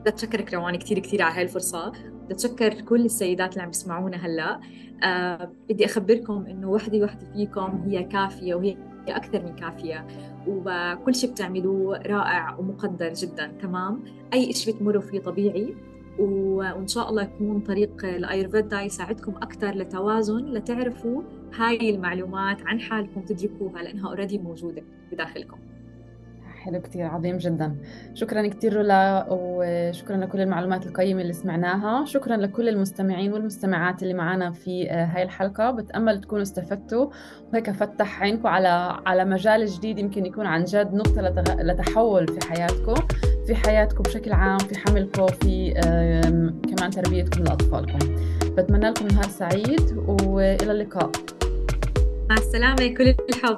بدي 0.00 0.10
أتشكرك 0.10 0.54
روان 0.54 0.76
كثير 0.76 0.98
كثير 0.98 1.22
على 1.22 1.34
هاي 1.34 1.42
الفرصة 1.42 1.88
بدي 2.24 2.34
أتشكر 2.34 2.80
كل 2.80 3.04
السيدات 3.04 3.52
اللي 3.52 3.62
عم 3.62 3.68
بيسمعونا 3.68 4.16
هلأ. 4.16 4.60
أه 5.04 5.50
بدي 5.68 5.84
أخبركم 5.84 6.46
إنه 6.46 6.70
وحدة 6.70 7.04
وحدة 7.04 7.26
فيكم 7.32 7.82
هي 7.86 8.04
كافية 8.04 8.54
وهي 8.54 8.76
أكثر 9.08 9.42
من 9.42 9.54
كافية 9.54 10.06
وكل 10.46 11.14
شيء 11.14 11.30
بتعملوه 11.30 11.98
رائع 11.98 12.58
ومقدر 12.58 13.12
جدا 13.12 13.46
تمام؟ 13.62 14.04
أي 14.34 14.52
شيء 14.52 14.74
بتمروا 14.74 15.02
فيه 15.02 15.20
طبيعي. 15.20 15.74
وإن 16.18 16.86
شاء 16.86 17.10
الله 17.10 17.22
يكون 17.22 17.60
طريق 17.60 18.04
الايورفيدا 18.04 18.80
يساعدكم 18.80 19.32
أكثر 19.36 19.74
لتوازن 19.74 20.44
لتعرفوا 20.44 21.22
هاي 21.54 21.90
المعلومات 21.90 22.62
عن 22.66 22.80
حالكم 22.80 23.20
تدركوها 23.20 23.82
لأنها 23.82 24.08
already 24.08 24.38
موجودة 24.38 24.82
بداخلكم. 25.12 25.58
حلو 26.66 26.80
كتير 26.80 27.06
عظيم 27.06 27.36
جدا. 27.36 27.76
شكرا 28.14 28.48
كتير 28.48 28.74
رولا 28.74 29.26
وشكرا 29.30 30.16
لكل 30.16 30.40
المعلومات 30.40 30.86
القيمة 30.86 31.22
اللي 31.22 31.32
سمعناها. 31.32 32.04
شكرا 32.04 32.36
لكل 32.36 32.68
المستمعين 32.68 33.32
والمستمعات 33.32 34.02
اللي 34.02 34.14
معنا 34.14 34.50
في 34.50 34.90
آه، 34.90 35.04
هاي 35.04 35.22
الحلقة. 35.22 35.70
بتأمل 35.70 36.20
تكونوا 36.20 36.42
استفدتوا. 36.42 37.06
وهيك 37.52 37.70
فتح 37.70 38.22
عينكم 38.22 38.46
على 38.46 38.98
على 39.06 39.24
مجال 39.24 39.66
جديد 39.66 39.98
يمكن 39.98 40.26
يكون 40.26 40.46
عن 40.46 40.64
جد 40.64 40.94
نقطة 40.94 41.22
لتحول 41.62 42.28
في 42.28 42.48
حياتكم. 42.48 42.94
في 43.46 43.54
حياتكم 43.54 44.02
بشكل 44.02 44.32
عام 44.32 44.58
في 44.58 44.78
حملكم 44.78 45.26
في 45.26 45.72
كمان 46.76 46.90
تربيتكم 46.90 47.44
لأطفالكم. 47.44 47.98
بتمنى 48.56 48.90
لكم 48.90 49.06
نهار 49.06 49.28
سعيد 49.28 49.98
وإلى 50.26 50.72
اللقاء. 50.72 51.10
مع 52.30 52.36
السلامة 52.36 52.94
كل 52.94 53.14
الحب. 53.30 53.56